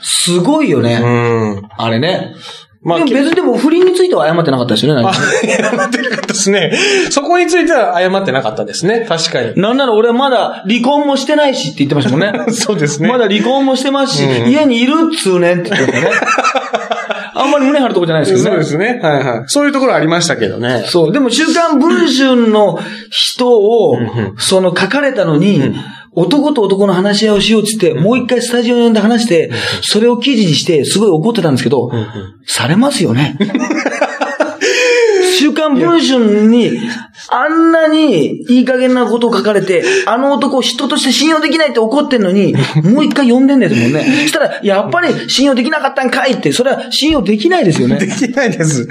[0.03, 0.99] すごいようね。
[0.99, 1.63] ん。
[1.77, 2.35] あれね。
[2.85, 5.03] まあでも別にでも不倫については謝ってなかったですよね。
[5.03, 6.71] 謝ってなかったですね。
[7.11, 9.07] そこについては謝ってなかったですね。
[9.09, 9.61] 確かに。
[9.61, 12.33] なんなら俺はまだ離婚もしてないしって言ってましたもんね。
[12.53, 13.09] そうですね。
[13.09, 16.31] まだ離婚もしてますし、うん家にいるっつうねんって言ってましたね。
[17.37, 18.63] あんまり胸張るとこじゃないですけどね。
[18.65, 19.01] そうですね。
[19.03, 19.45] はいはい。
[19.47, 20.85] そういうところありましたけどね。
[20.87, 21.13] そう。
[21.13, 22.79] でも、週刊文春の
[23.11, 25.75] 人をんうん、その書かれたのに、
[26.17, 29.51] 男と男の話し合いをしようっつって、もう一回スタジオに呼んで話して、
[29.83, 31.91] それを記事にして、すごい怒ってたんですけど、
[32.47, 33.37] されますよね。
[35.35, 36.79] 週刊文春に、
[37.31, 44.05] あんなにいい加減なことを書かれて、あの男を人として信用できないって怒ってんのに、もう一回呼んでんですもんね。
[44.23, 47.99] そしたら、やっぱり信用できなかったんかいって、それは信用できないですよね。
[47.99, 48.87] できないです。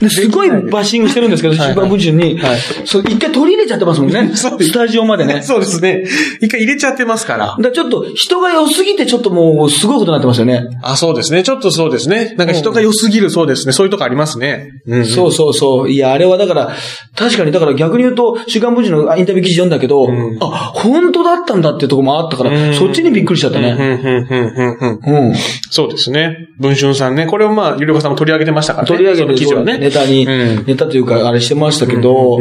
[0.00, 2.38] ですごいバッシングしてるんですけど、はい週刊文春に。
[2.38, 4.30] はいそう、一回取り入れちゃってますもんね。
[4.34, 5.42] スタジオまでね。
[5.42, 6.04] そうですね。
[6.40, 7.70] 一回入れちゃってますからだ。
[7.72, 10.68] ちょっと人が良すぎてちょっともうすごいことになってますよね。
[10.82, 11.42] あ、そうですね。
[11.42, 12.34] ちょっとそうですね。
[12.36, 13.72] なんか人が良すぎるそうですね。
[13.72, 14.80] そういうとこありますね。
[14.86, 15.06] うん。
[15.06, 15.77] そうそうそう。
[15.86, 16.74] いや、あれはだから、
[17.14, 23.70] 確かにだから逆に言うと、週刊文春のインタビュー記事読んだけど、んあ、本当だったんだっていうところもあったから、うんそっちにびっくりしちゃったね。
[23.70, 25.34] うん。
[25.70, 26.48] そうですね。
[26.58, 27.26] 文春さんね。
[27.26, 28.88] これをまあ、ゆりこさんも取り上げてましたからね。
[28.88, 29.78] 取り上げてその記事をね。
[29.78, 32.38] ネタに、うんネタというか、あれしてましたけど、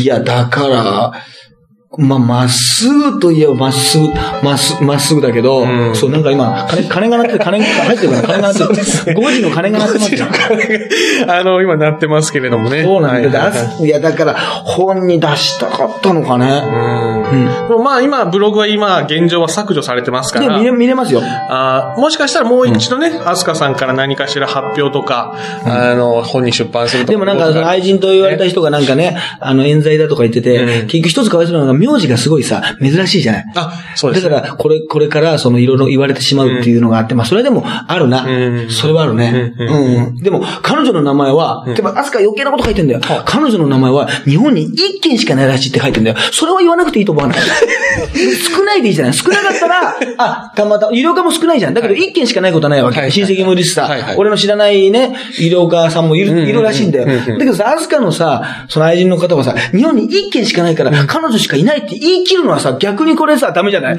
[0.00, 1.12] いや、だから、
[1.96, 4.08] まあ、まっすぐといえばまっすぐ、
[4.42, 9.18] まっすぐ、まっすぐだけど、うんそう、なんか今、金、金が鳴ってる、金が入ってるから、金が鳴ってる。
[9.18, 10.26] 5時の金が鳴ってますよ。
[11.28, 12.82] あの、今なってますけれどもね。
[12.84, 13.40] そうなんだ。
[13.40, 16.46] はいはいはいあいや、だから、本に出したかったのかね。
[16.46, 17.17] うん。
[17.30, 20.64] でもまあ今、ブログは今、現状は削除されてますから見。
[20.64, 21.20] れ、見れますよ。
[21.22, 27.12] あーもしかしたらもう一度ね、アスカさんから何かしら発表とか、あの、本に出版するとか。
[27.12, 33.44] でもなんか、その愛人と言われた人がなんかね、あの、冤罪だとか言ってて、うん結局一つかわいそうなのが、名字がすごいさ、珍しいじゃない。
[33.54, 34.28] あ、そうです。
[34.28, 38.24] だから、これ、これから、その、いろいろ言われてしまうっていうのがあって、まあ、それでも、あるな。
[38.24, 38.30] う
[38.66, 39.52] んそれはあるね。
[39.58, 40.16] ううんん、うん。
[40.16, 43.00] でも、彼女の名前は、でも、アスカ余計なこと書いてんだよ。
[43.02, 46.16] は彼女の名前は、日本に一件しかないらしいって書いてんだよ。
[46.32, 47.38] それは言わなくていいと思わない。
[48.56, 49.14] 少ないでいいじゃない。
[49.14, 51.74] 少なかったら、あ、たまたま、医療科も少ないじゃん。
[51.74, 53.00] だけど、一件しかないことはないわけ。
[53.00, 57.06] はい親戚もいるしさ、俺の知らないね、医療科さんもいる、いるらしいんだよ。
[57.06, 63.96] だけどさ、アスカのさ、その愛人の方はさ、日本に一件しかないから、彼女しかいないって言い切るのはさ、逆にこれさ、ダメじゃない？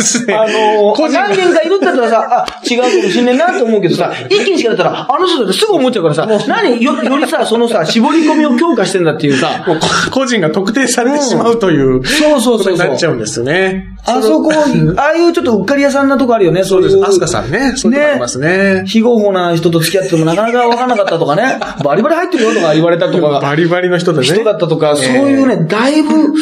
[0.00, 0.34] すね。
[0.34, 9.64] あの何件かいるんだったらさ、あ、違うかもしんねえなと思うけどさ、一件しかだったら、あの人だってすぐ思っちゃうからさ、何よ、よりさ、そのさ、絞り込みを強化してんだっていうさ、
[10.10, 13.86] 個人が特定されてしまうという、そうそうそうそうになっちゃうんですね。
[14.04, 17.04] あそこ、ああいうちょっとうっかり屋さんなとこあるよね、 そういう。
[17.04, 17.74] アスカさんね。
[17.76, 18.84] そういうとこありますね。
[18.86, 24.24] 非合法な人と付き合ってもなかなか分かんなかったとかね、 バリバリ入ってるよとか言われたとかが、バリバリの人でね。
[24.24, 26.32] 人だったとか、そういうね、だいぶ、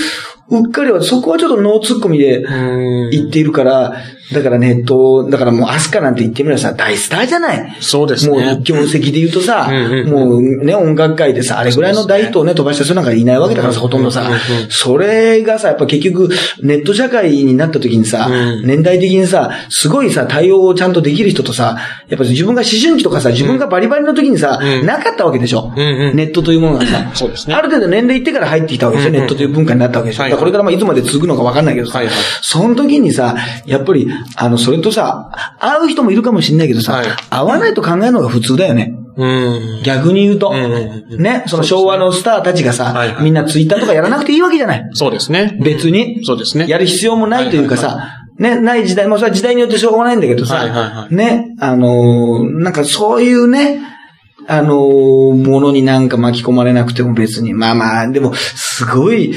[0.51, 3.11] うっかりは、そこはちょっとノーツッコミでうん。
[3.11, 3.97] 言っているから、
[4.33, 7.77] だからネット、だからもうアスカなんて言ってみればさ、大スターじゃない？
[7.81, 8.61] そうですもうね。
[8.63, 9.69] 業績で言うとさ、
[10.07, 14.31] もうね、音楽界でさ、あれぐらいの大ヒットをね、飛ばした人なんかいないわけだからさ、ほとんどさ。
[14.69, 16.29] それがさ、やっぱ結局、
[16.63, 21.79] ネット社会になった時にさうん、年代的にさ、すごいさ、対応をちゃんとできる人とさ、
[22.09, 24.87] やっぱ自分が思春期とかさ、自分がバリバリの時にさう、ん。
[24.87, 25.73] なかったわけでしょ？
[25.75, 27.55] ネットというものがさ、そうですね。
[27.57, 30.40] ある程度年齢いってから入ってきたわけでしょ、ネットという文化になったわけでしょ？
[30.41, 33.37] これからまあいつまで続くのかわかんないけどさはいはい、その時にさ、
[33.67, 35.31] やっぱり、あの、それとさ、
[35.61, 38.95] 会う人もいるかもしれないけどさはい、会わないと考えるのが普通だよね。
[39.17, 39.83] うん。
[39.85, 40.73] 逆に言うと、うんうん
[41.13, 44.89] うんね、その昭和のスターたちがさ、はいはいみんなツイッターとかやらなくていいわけじゃない。
[44.95, 45.59] そうですね。
[45.63, 46.25] 別に。
[46.25, 46.67] そうですね。
[46.69, 53.83] やる必要もないというかはいさ、ね、ない時代、まあそれは時代によってしょうがないんだけどさ、はいはいはいね、あのーなんかそういうね、
[54.47, 59.35] あのーものになんか巻き込まれなくても別に、まあまあ、でも、すごい、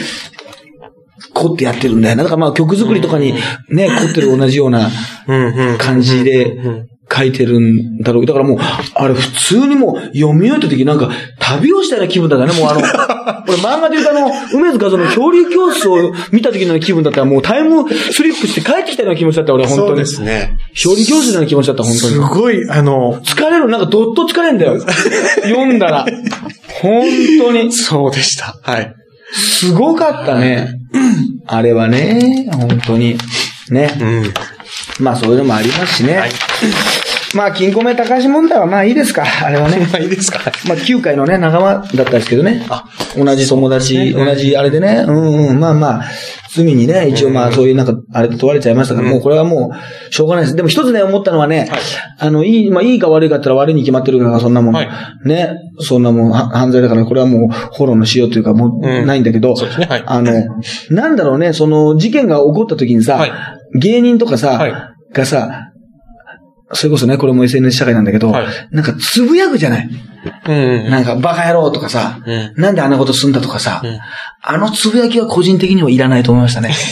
[1.33, 2.23] 凝ってやってるんだよな。
[2.23, 3.33] だからまあ曲作りとかに
[3.69, 4.89] ね、凝ってる同じような
[5.79, 6.57] 感じで
[7.11, 8.25] 書いてるんだろう。
[8.25, 8.59] だからもう、
[8.95, 11.09] あれ普通にもう読み終えた時なんか
[11.39, 12.59] 旅をしたような気分だったね。
[12.59, 12.79] もうあの、
[13.47, 19.87] 俺漫画で言うとあの、梅津和夫の漂流教室を見た時の気分だったらもうタイムスリップして帰ってきたような気持ちだった俺本当に。
[19.89, 20.57] そうですね。
[20.73, 22.13] 漂流教室のような気持ちだった本当に。
[22.13, 24.79] すごい、あの、疲れる、なんかどっと疲れんだよ。
[25.43, 26.05] 読んだら。
[26.81, 27.03] 本
[27.39, 27.71] 当に。
[27.71, 28.57] そうでした。
[28.61, 28.93] はい。
[29.33, 30.75] すごかったね。
[31.47, 33.17] あれはね、本当に。
[33.69, 33.97] ね。
[33.99, 34.33] うん。
[35.03, 36.17] まあそういうのもありますしね。
[36.17, 36.31] はい。
[37.33, 39.23] まあ、金庫目高橋問題はまあいいですか。
[39.43, 39.77] あれはね。
[39.91, 40.39] まあいいですか。
[40.67, 42.65] まあ、9回のね、仲間だったんですけどね。
[43.17, 45.05] 同じ友達、同じあれでね。
[45.07, 45.59] うんうん。
[45.59, 46.03] まあまあ、
[46.55, 50.55] 罪にね、一応まあそういうなんか、あれで問われちゃいましたから、もうこれはもう、しょうがないです。
[50.55, 51.69] でも一つね、思ったのはね、
[52.19, 54.75] あの、いい、まあいいか悪いかったら悪いに決まってるから、そんなもん。
[54.75, 54.89] はい
[55.25, 55.57] ね。
[55.79, 60.31] そんなもん、は犯罪だから、これはもう、フォローのしようというか、もう、うんないんだけど、そうですねはいあの、
[60.91, 63.31] なんだろうね、その、事件が起こった時にさ、はい
[63.75, 64.73] 芸人とかさ、はい
[65.13, 65.72] がさ、
[66.73, 68.45] それこそね、これも SNS 社会なんだけど、はい。
[68.71, 69.89] なんかつぶやくじゃない。
[70.47, 70.89] うん。
[70.89, 72.53] なんか、バカ野郎とかさ、うん。
[72.55, 73.99] なんであんなことすんだとかさ、ん。
[74.41, 76.73] あのつぶやきは個人的にはいらないと思いましたね。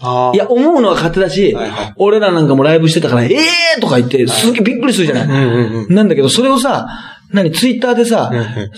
[0.00, 0.34] ああ。
[0.34, 1.92] いや、思うのは勝手だし、はいはい。
[1.96, 3.80] 俺らなんかもライブしてたから、ええー！
[3.80, 5.94] とか言って、すげえびっくりするじゃない、うんうんうん。
[5.94, 6.88] なんだけど、それをさ、
[7.32, 8.30] 何、ツイッターでさ、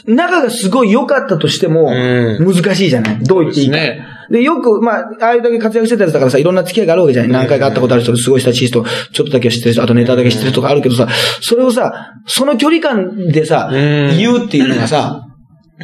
[0.07, 3.19] 仲がすごい良かったとしても、う難しいじゃない。
[3.23, 3.77] どう言っていいか。
[3.77, 7.33] ねで、よく、まあ、ああいうだけ活躍してたやつだからさ、いろんな付き合いがあるわけじゃない。
[7.33, 11.09] 何回か会ったことある人、すごい親しい人、ちょっとだけ知ってる人、あとネタだけ知ってるとかあるけどさ、
[11.41, 13.73] それをさ、その距離感でさ、ん。
[14.17, 15.27] 言うっていうのがさ、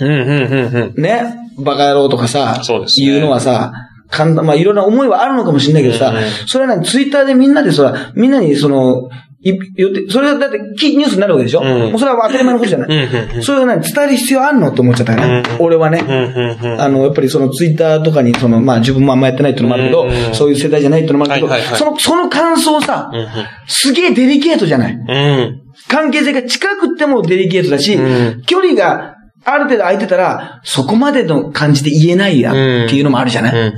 [0.01, 1.03] うんうんうんうん。
[1.03, 1.23] ね、
[1.59, 3.07] バカ野郎とかさ、そうですね。
[3.07, 3.73] 言うのはさ、
[4.09, 6.23] 簡単、まあいろんな思いはあるのかもしれないけどさ、うんうん。
[6.47, 9.09] それはね、ツイッターでみんなでさ、みんなにその、
[10.11, 12.89] それはだってキーニュースになるわけでしょ、うんもうそれは当たり前のことじゃない。
[12.89, 15.43] うんうんそれがね、伝える必要あんのって思っちゃったよね。
[15.59, 16.01] 俺はね。
[16.01, 16.81] うんうんうん。
[16.81, 23.27] あの、やっぱりそのツイッターとかに、その、まあ自分もあんまやってないっていうのもあるけど、うんうんそういう世代じゃないってのもあるけど、はいはいはいその、その感想さ、うん
[23.67, 24.99] すげえデリケートじゃない。
[25.89, 27.99] 関係性が近くってもデリケートだし、
[28.47, 32.55] 距離がある程度空いてたら、そこまでの感じで言えないやっ
[32.89, 33.73] ていうのもあるじゃない、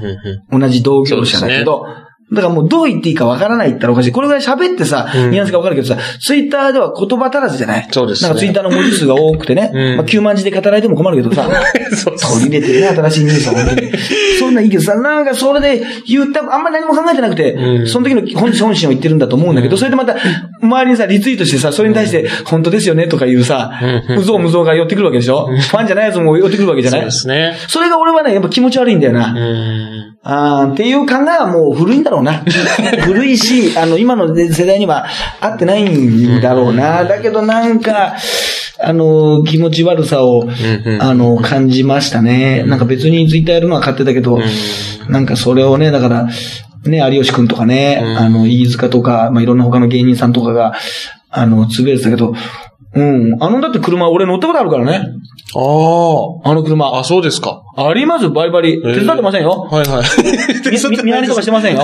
[0.51, 1.87] 同じ同業者だけど。
[2.31, 4.13] だからもうどう言っていいかわからないったらおかしい。
[4.13, 5.31] これぐらい喋ってさ、うん。
[5.31, 7.89] ニュアンスがわかるけどさ、ツイッターでは言葉足らずじゃない。
[7.91, 8.29] そうですね。
[8.29, 9.97] なんかツイッターの文字数が多くてね、うん。
[9.97, 11.49] まあ9万字で語られても困るけどさ、
[11.97, 13.91] そう取り入れてるね、新しいニュースは本当に。
[14.39, 17.87] そんなんいいけどさ、なんかそれで言った、あんまり何も考えてなくて、うん。
[17.87, 20.17] その時の本心を言ってるんだと思うんだけど、それでまた、
[20.63, 23.71] 周りにさ、リツイートしてさ、それに対して、本当ですよねとかいうさ、
[24.11, 24.19] うん。
[24.19, 25.47] うぞうむぞうが寄ってくるわけでしょ？
[25.47, 27.57] ファンじゃないやつも寄ってくるわけじゃそうないですね。
[27.69, 29.33] それが俺はね、やっぱ気持ち悪いんだよな。
[29.35, 29.89] うん。
[30.25, 32.45] あーっていう考えはもう古いんだろうな。
[33.05, 35.07] 古いし、あの、今の世代には
[35.41, 37.05] 合ってないんだろうな。
[37.05, 38.15] だけどなんか、
[38.81, 40.47] あの、気持ち悪さを、う
[40.97, 42.63] んあの、感じましたね。
[42.65, 44.39] なんか別にツイッターやるのは勝手だけど、
[45.09, 46.29] なんかそれをね、だから、
[46.85, 50.75] ね、有吉くんとかね、うんあの、飯塚とか、まあ、いろんな他の芸人さんとかが、
[51.31, 52.35] あの、つぶやいてたけど、
[52.95, 53.37] うん。
[53.43, 55.07] あの、だって車、俺乗ったことあるからね。
[55.55, 56.87] ああの車。
[56.87, 57.01] あ。
[57.01, 57.63] あ、そうですか。
[57.77, 58.83] ありますバリバリ。
[58.83, 59.67] 手伝ってませんよ。
[59.71, 60.05] はいはい。
[60.71, 61.83] みみ見張りとかしてませんよ。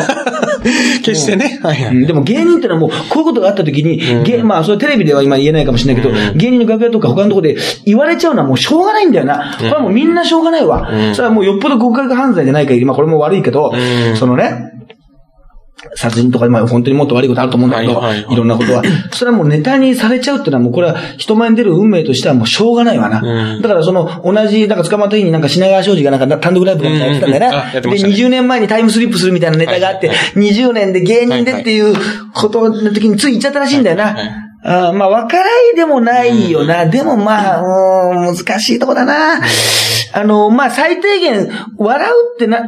[1.05, 1.61] 決してね。
[1.63, 1.97] はいはい。
[1.97, 9.57] うんでも芸人ってのはもう、こういうことがあった時に、うん芸まあ、それテレビでは今言えないかもしれないけど、うん芸人の楽屋とか他のところで言われちゃうのはもうしょうがないんだよな。
[9.59, 10.89] これはもうみんなしょうがないわ。
[10.91, 14.74] うんそれはもうよっぽど極悪犯罪じゃない限り、まあこれも悪いけど、うんそのね、
[15.95, 18.33] 殺人とか、まあ本当にもっと悪いことあると思うんだけど、はいはいはい。
[18.33, 18.83] いろんなことは。
[19.13, 23.21] それはもうネタにされちゃうっていうのはもうこれは人前に出る運命としてはもうしょうがないわな。
[23.23, 23.63] うん。
[23.63, 27.31] だからその同じ、なんか捕まった日になんか品川庄司がなんか単独ライブかみたいやってたん。
[27.31, 27.55] だようん。
[27.55, 27.59] うん。
[27.59, 27.63] うん。
[27.63, 27.73] あやな。
[27.73, 31.95] で、ってましたね20年前にタイムスリップするみたいなネタがあって、はい20年で芸人でっていう
[32.35, 33.83] ことの時につい言っちゃったらしいん。
[33.83, 34.05] だよな。
[34.05, 36.87] はいはいあーまあ、わからいでもないよな。
[36.87, 38.35] でもまあ、うーん。
[38.35, 39.39] 難しいとこだな。
[40.15, 42.63] あの、まあ、最低限、笑うってな、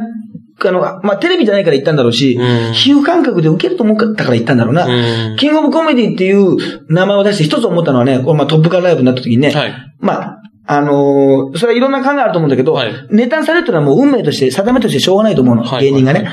[0.65, 2.73] あの、まあ、テレビじゃないから言ったんだろうし、うん。
[2.73, 4.85] 比喩感覚で受けると思ったから言ったんだろうな。
[4.85, 5.35] うん。
[5.37, 6.57] キングオブコメディっていう
[6.91, 9.73] 名前を出して一つ思ったのはね、これまあトップカーライブになった時にね、はい。
[9.99, 12.91] まあ、あのーそれはいろんな考えあると思うんだけど、はい。
[13.11, 15.85] ネタにされるのはもう運命として、定めとしてしょうがないと思うの、はい。
[15.85, 16.29] 芸人がね。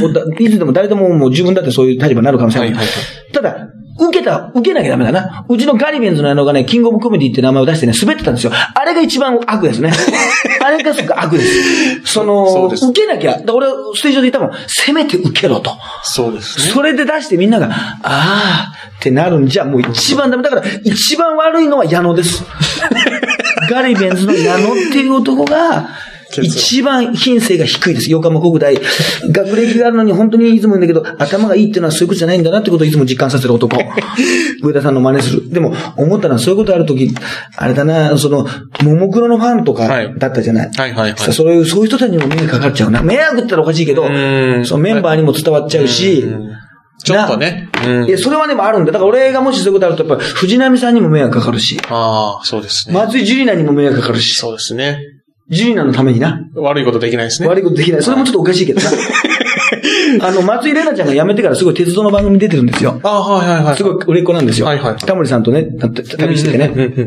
[0.00, 2.72] もうだいつでも誰でももう自分だってそういう立場になるかもしれない。
[2.72, 3.32] はいはい。
[3.32, 3.68] ただ、
[3.98, 5.46] 受けた、受けなきゃダメだな。
[5.48, 8.52] うちのガリベンズのあのがね、キングオブコメディって名前を出してね、滑ってたんですよ。
[8.52, 9.90] あれが一番悪ですね。
[10.62, 12.12] あれがすごく悪です。
[12.12, 13.38] その、そ受けなきゃ。
[13.38, 15.70] だ俺、ステージ上で言ったもん、せめて受けろと。
[16.02, 16.72] そうですね。
[16.72, 17.70] それで出してみんなが、
[18.02, 20.42] あーってなるんじゃ、もう一番ダメ。
[20.42, 22.44] だから、一番悪いのは矢野です。
[23.70, 25.88] ガリベンズの矢野っていう男が、
[26.42, 28.10] 一番品性が低いです。
[28.10, 28.76] 横浜国大。
[29.30, 33.76] 学歴があるのに本当にいつも言うんだけど、頭がいいっていうのはそういうことじゃないんだなってことをいつも実感させる男。
[34.62, 35.50] 上田さんの真似する。
[35.50, 37.08] でも、思ったのはそういうことあるとき、
[37.56, 38.46] あれだな、その、
[38.82, 40.70] ももクロのファンとかだったじゃない。
[40.76, 41.32] はいはいはい。
[41.32, 43.02] そういう、そういう人たちにも迷惑かかっちゃうな。
[43.02, 44.04] 迷惑って言ったらおかしいけど、
[44.64, 46.24] そのメンバーにも伝わっちゃうし、
[47.04, 47.68] ちょっとね。
[48.08, 48.92] いや、それはでもあるんだ。
[48.92, 51.78] だから俺がもしそういうことあると、やっぱ藤波さんにも迷惑かかるし。
[51.88, 52.94] ああ、そうですね。
[52.94, 54.34] 松井樹里奈にも迷惑かかるし。
[54.34, 54.98] そうですね。
[55.48, 56.40] ジュリナのためにな。
[56.54, 57.48] 悪いことできないですね。
[57.48, 58.02] 悪いことできない。
[58.02, 58.90] それもちょっとおかしいけどな。
[60.20, 63.00] あの、松井玲奈ちゃんが辞めてからすごい鉄道の番組に出てるんですよ。
[63.02, 63.76] あはいはいはい。
[63.76, 64.66] すごい売れっ子なんですよ。
[64.66, 64.96] はいはい。
[64.96, 65.68] タモリさんとね、
[66.18, 66.98] 旅しててね。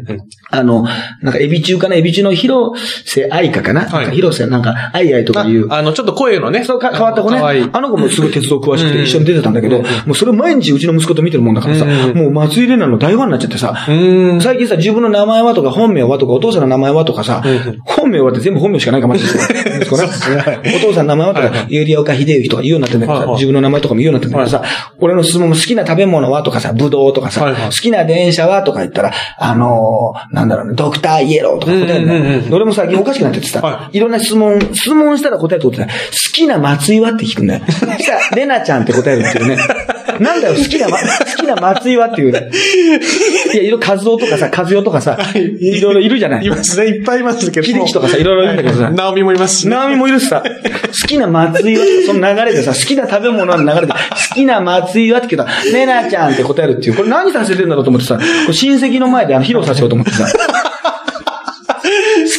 [0.52, 0.86] あの、
[1.22, 3.82] なんかエビ中かな、エビ中の広瀬愛香かな？
[3.82, 4.12] はい。
[4.12, 5.72] 広瀬なんか、愛愛とかいう。
[5.72, 6.64] あの、ちょっと声のね。
[6.64, 7.40] そう、変わった子ね。
[7.72, 13.76] あの子もすごい鉄道詳しくて一緒に出てたんだけど、もうそれ毎日うちの息子と見てるもんだからさ、もう松井玲奈の大ファンになっちゃってさ、
[14.42, 17.44] 最近さ、自分の名前はとか本名はとかお父さんの名前はとかさ、
[17.86, 20.60] 本名はって全部本名しかないかもしれない。
[20.76, 24.64] お父さんの名前はとか、ゆりおか秀幸とか言うようになってんだけどさ、自分の名前とかも言うようになってんだけどさ、
[25.00, 32.56] 俺の質問も好きな食べ物はとかさ、ぶどうとかさ、好きな電車はとか言ったら、あのなんだろうね、ドクターイエローとか答えるの。
[32.56, 34.00] 俺も最近おかしくなっててさ、い。
[34.00, 35.88] ろんな質問、質問したら答えてこと好
[36.34, 37.66] きな松井はって聞くんだよ。
[37.68, 39.58] そしたら、レナちゃんって答えるっていうね。
[40.20, 40.96] なんだよ、好きな、好
[41.38, 42.50] きな松井はっていうね。
[43.54, 46.46] いや、いろ和夫とかさ、和代とかさ、いろいろいるじゃない？
[46.46, 47.68] いますね、いっぱいいますけど。
[47.68, 48.90] 秀樹とかさ、いろいろいるんだけどさ。
[48.92, 49.68] 直美もいますし。
[49.70, 56.96] 直美もいるしさ、好きな松井は、その流れでさ、好きな食べ物の流れで、好きな松井はって聞いたら、レナちゃんって答えるっていう。
[56.96, 58.20] これ何させてんだろうと思ってさ、
[58.52, 60.28] 親戚の前であの披露させようと思ってさ。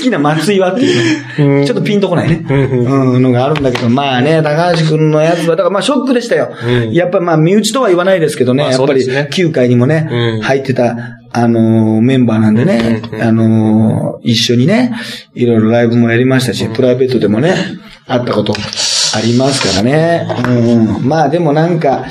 [0.00, 1.64] 好きな松井はっていうね。
[1.66, 2.44] ちょっとピンとこないね。
[2.48, 6.50] うん、のがあるんだけど、まあね、高橋くんのやつは、だからまあショックでしたよ。
[6.92, 10.96] やっぱまあ身内とは言わないですけどね、やっぱり9回にもね、入ってた、
[11.32, 14.92] あのメンバーなんでね、あの一緒にね、
[15.34, 17.54] いろいろライブもやりましたし、プライベートでもね、
[18.06, 18.52] 会ったこと
[19.14, 20.26] ありますからね。
[20.46, 21.08] うん。
[21.08, 22.06] まあでもなんか、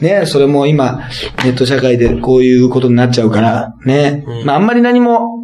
[0.00, 1.08] ね、それも今、
[1.44, 4.24] ネット社会でこういうことになっちゃうから、ね。
[4.44, 5.35] まああんまり何も、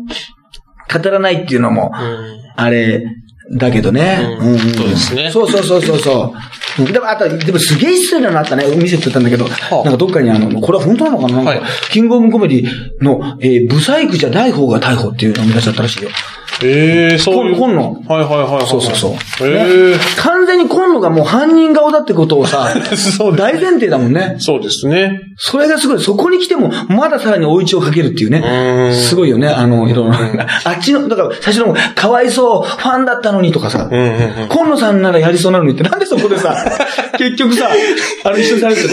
[0.92, 1.92] 語らないっていうのも、
[2.56, 3.04] あれ、
[3.58, 4.38] だけどね。
[4.40, 5.30] うん、そうですね。
[5.30, 6.34] そうそうそうそうそ
[6.78, 6.92] う。
[6.92, 8.64] でも、あと、でもすげえ失礼なのあったね。
[8.76, 11.42] 見せてたんだけど、なんかどっかにあの、これは本当なのかな？
[11.42, 16.10] なんか、キングオブコメディの、えー、ブサイクじゃない方が逮捕っていうのを見出しちゃったらしいよ。
[16.64, 17.56] ええそういう。
[17.56, 17.92] 今野。
[17.92, 18.66] はいはいはい。
[18.66, 19.12] そうそうそう。
[19.48, 22.72] ええ完全に今野がもう犯人顔だってことをさ、
[23.36, 24.36] 大前提だもんね。
[24.38, 25.20] そうですね。
[25.36, 26.00] それがすごい。
[26.00, 28.92] そこに来ても、まださらに追い打ちをかけるっていうね。
[28.94, 29.48] すごいよね。
[29.48, 30.12] あの、いろいろ。
[30.64, 36.54] あっちの、だから最初のも、かわいそう、ファンだったのにとかさ、今野さんならやりそうなのにって、なんでそこでさ、
[37.18, 37.70] 結局さ、
[38.24, 38.88] あの、一緒にされてる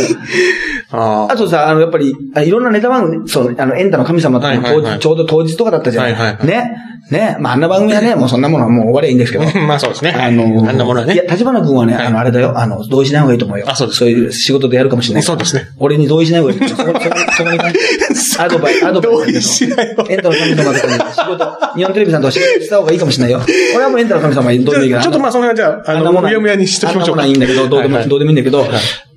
[0.92, 2.16] ああとさ、あの、やっぱり、
[2.46, 6.46] いろんなネタ番組、そう、あの、エンタの神様とか、ちょうど当日とかだったじゃない。
[6.46, 6.72] ね。
[7.12, 7.38] ね。
[7.40, 9.46] まあ、あんな番組はね、 もうそんなものはもう終わりゃいいんですけど。
[9.68, 10.12] まあそうですね。
[10.12, 11.14] あの、あんなものはね。
[11.14, 13.66] いや、立花君はね、あの、あれだよ、あの、同意しない方がいいと思うよ。
[13.68, 14.00] あ、そうです。
[14.00, 15.24] そういう仕事でやるかもしれない。
[15.24, 15.68] そうですね。
[15.78, 16.60] 俺に同意しない方がいい。
[16.70, 17.00] そこ、そこ、
[17.38, 18.42] そこに関して。
[18.42, 19.22] アドバイス、アドバイス。
[19.34, 20.80] 同意しないエンタの神様と
[21.14, 23.42] 仕事、日本テレビさんと仕事した方がいいかもしれないよ。
[23.76, 25.04] 俺はもうエンタの神様にどうでもいいから。
[25.04, 28.66] ちょっとまあその辺はじゃあ、あの、むやむやにしておきましょうあんなものはいいんだけど、どうでも、どうでもいいんだけど、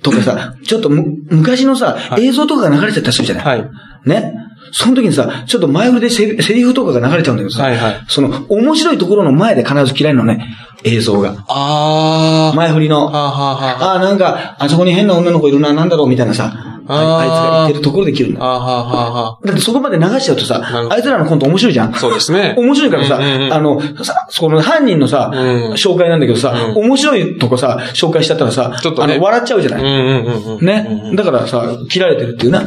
[0.02, 3.70] とかさ、ちょっとむ、昔のさ、映像とかが流れちゃったりするじゃないはい。
[4.06, 4.34] ね？
[4.72, 10.46] その時にさ、ちょっと前振りでセセリフとかが流れちゃうんだけどさ、はいはいその、面白いところの前で必ず嫌いなのね、
[10.82, 11.44] 映像が。
[11.48, 13.10] あ前振りの。
[13.12, 18.44] ああ、なんか、あそこに変な女の子いるな、なんだろう、みたいなさ、ああいつが言ってるところで切るんだ。
[18.44, 21.94] あはあ、はあはだってそこまで流しちゃうとさなるほ、どあいつらのコント面白いじゃん。
[21.94, 29.82] そうですね 面白いからさ、うんうんうんあの、さ、その犯人のさ、うん紹介なんだけどさ、うん面白いとこさ、紹介しちゃったらさ、ちょっとねあの、笑っちゃうじゃない？
[29.82, 30.66] うんうんうんうん。
[30.66, 31.12] ね？
[31.14, 32.62] だからさ、切られてるっていうな。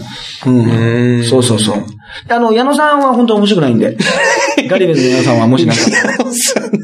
[0.45, 0.59] うん。
[1.17, 1.75] うんそうそうそう。
[2.29, 3.97] あの、矢野さんは本当面白くないんで。
[4.69, 5.83] ガリベンズの矢野さんはもしなんか、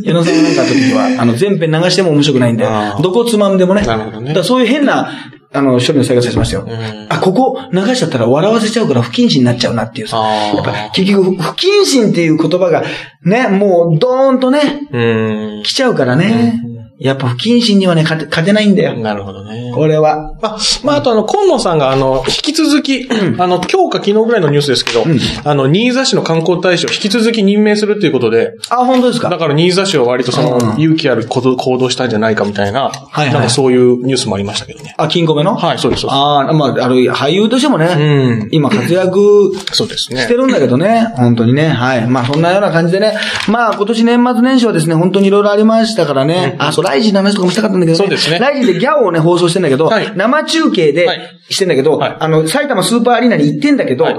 [0.04, 3.82] 矢野さんがなんかあった時は、あの、全編流しても面白くないんであ、ーどこつまんでもね。
[3.84, 5.10] なるほどねだからそういう変な、
[5.54, 6.64] あの、処理の生活させましたよ。
[6.64, 10.18] んあ、ここ流しちゃったら笑わせちゃうから不謹慎になっちゃうなっていうさ。
[10.18, 12.84] やっぱ結局、不謹慎っていう言葉が、
[13.24, 15.64] ね、もう、ドーンとね、うん。
[15.64, 16.71] 来ちゃうからね。
[17.04, 18.96] やっぱ不謹慎にはね、勝て勝てないんだよ。
[18.96, 19.72] なるほどね。
[19.74, 20.36] これは。
[20.44, 25.04] あ、まあ、あとあの、今野さんがあの、引き続き、あの、今日か昨日ぐらいのニュースですけど、
[25.44, 29.30] あの、新座市の観光大使を引き続き任命するっていうことで、あ、本当ですか？
[29.30, 32.92] だから新座市は割とその、うん勇気ある行動行動したんじゃないかみたいな、は
[33.24, 34.94] いはいなんかそういうニュースもありましたけどね。
[34.98, 35.56] あ、金庫目の？
[35.56, 36.06] はい、そうです。
[36.08, 40.36] ああ、まあ、あの、俳優としてもね、うん今活躍そうですねして。
[40.36, 42.08] るんだけどね、本当にね、はい。
[42.08, 43.14] まあ、そんなような感じでね、
[43.50, 51.20] まあ、今年年末年始はですね、本当にいろいろありましたからね、あ、そう、ライジンの話とかもしたかったんだけどね、そうですねライジンでギャオをね、放送してんだけど、はい生中継ではい
[51.50, 54.16] してんだけど、はいあの、埼玉スーパーアリーナに行ってんだけど、はい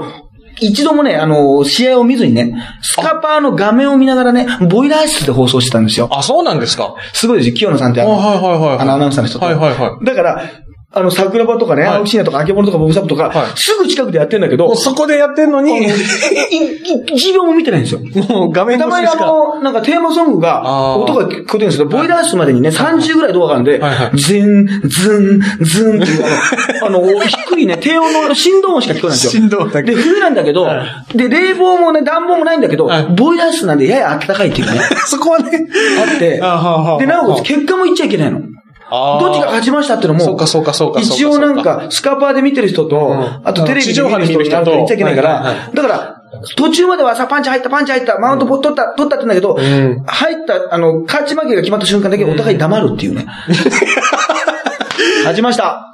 [0.61, 6.07] 一度もね、あの、試合を見ずにね、スカパーの画面を見ながらね、ボイラー室で放送してたんですよ。
[6.11, 6.95] あ、そうなんですか。
[7.11, 8.79] すごいですよ、清野さんってああ、の、はいはいはい。
[8.79, 9.45] あのアナウンサーの人と。
[9.45, 10.05] はいはいはい。
[10.05, 10.43] だから、
[10.95, 11.95] あの、桜庭とかね、はい。
[11.97, 13.47] 青木真也とか、あけぼのとか、ボブサップとか、はい。
[13.55, 18.01] すぐ近くでやってんだけど、そこでやってんのに、いい1秒も見てないんですよ。
[18.29, 19.15] もう画面たまにあ。
[19.15, 23.81] の、なんかテーマソングが、音が聞こえてるんですけど、ボイラー室までにね、30ぐらいドアがあるんで
[24.17, 26.25] ズン、ズン、ズンっていう、
[26.85, 29.41] あの、 低いね、低音の振動音しか聞こえないんですよ。
[29.41, 29.91] 振動だけ。
[29.91, 30.85] で、冬なんだけどは、
[31.15, 35.67] で、冷房もね、暖房もないんだけどはい、ボイラー室なんでやや暖かいっていうね、 そこはね。
[35.99, 36.39] あって、
[36.99, 38.41] で、なおかつ結果も言っちゃいけないの。
[38.89, 43.41] どっちが勝ちましたってのも、そうかそうかそうか一応なんか、スカパーで見てる人と、ん。
[43.43, 44.71] あとテレビで見てる人と。
[44.71, 46.21] 言っちゃいけないからだから、
[46.55, 50.03] 途中まではさ、パンチ入った、パンチ入った、マウント取った、取ったってんだけど、ん。
[50.05, 53.25] 入った、あの、勝ち負けが決まった瞬間だけお互い黙るっていうね。
[55.23, 55.92] 勝ちました。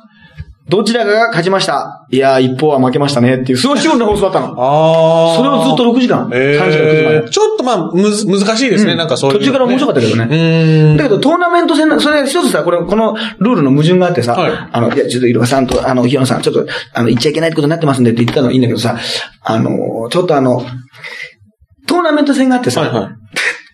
[0.69, 2.07] どちらかが勝ちました。
[2.11, 4.47] いやー、一方は負けましたねっていう、すごいシュールな放送だったの。
[4.57, 5.35] ああ。
[5.35, 7.29] それをずっと6時間、3時から9時まで。
[7.29, 9.45] ちょっとまあ、むず、難しいですね、なんかそういうのね。
[9.45, 10.23] 途中から面白かったけどね。
[10.25, 10.97] うーん。
[10.97, 18.97] だけど、トーナメント戦な、それ一つさ、これ、このルールの矛盾があってさ、はいあの、いや、ちょっと、イルカさんと、あの、ヒヨンさん、ちょっと、あの、言っちゃいけないってことになってますんでって言ったのはいいんだけどさ、
[19.43, 20.63] あの、ちょっとあの、
[21.87, 23.09] トーナメント戦があってさ、はいはい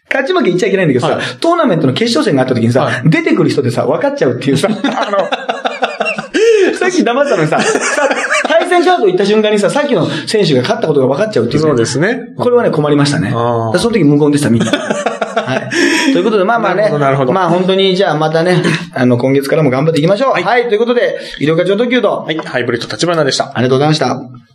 [0.07, 5.17] 勝ち負け言っちゃいけないんだけどさ、はいトーナメントの決勝戦があった時にさ、はい出てくる人でさ、分かっちゃうっていうさ、 あの、
[6.85, 8.09] さっき黙ってたのにさ、 さ
[8.47, 11.69] 対戦カード行った瞬間にさ、さっきの選手が勝ったことが分かっちゃうっていう、ね。
[11.69, 12.33] そうですね。
[12.37, 13.31] これはね、困りましたね。
[13.31, 14.71] その時無言でした、みんな。
[15.35, 16.13] はい。
[16.13, 16.89] ということで、まあまあね。
[16.97, 18.61] なるほどまあ本当に、じゃあまたね、
[18.93, 20.41] あの、今月からも頑張っていきましょう。
[20.41, 20.67] はい。
[20.67, 23.51] ということで、医療課長特急と、はい、ハイブリッド立花でした。
[23.53, 24.54] ありがとうございました。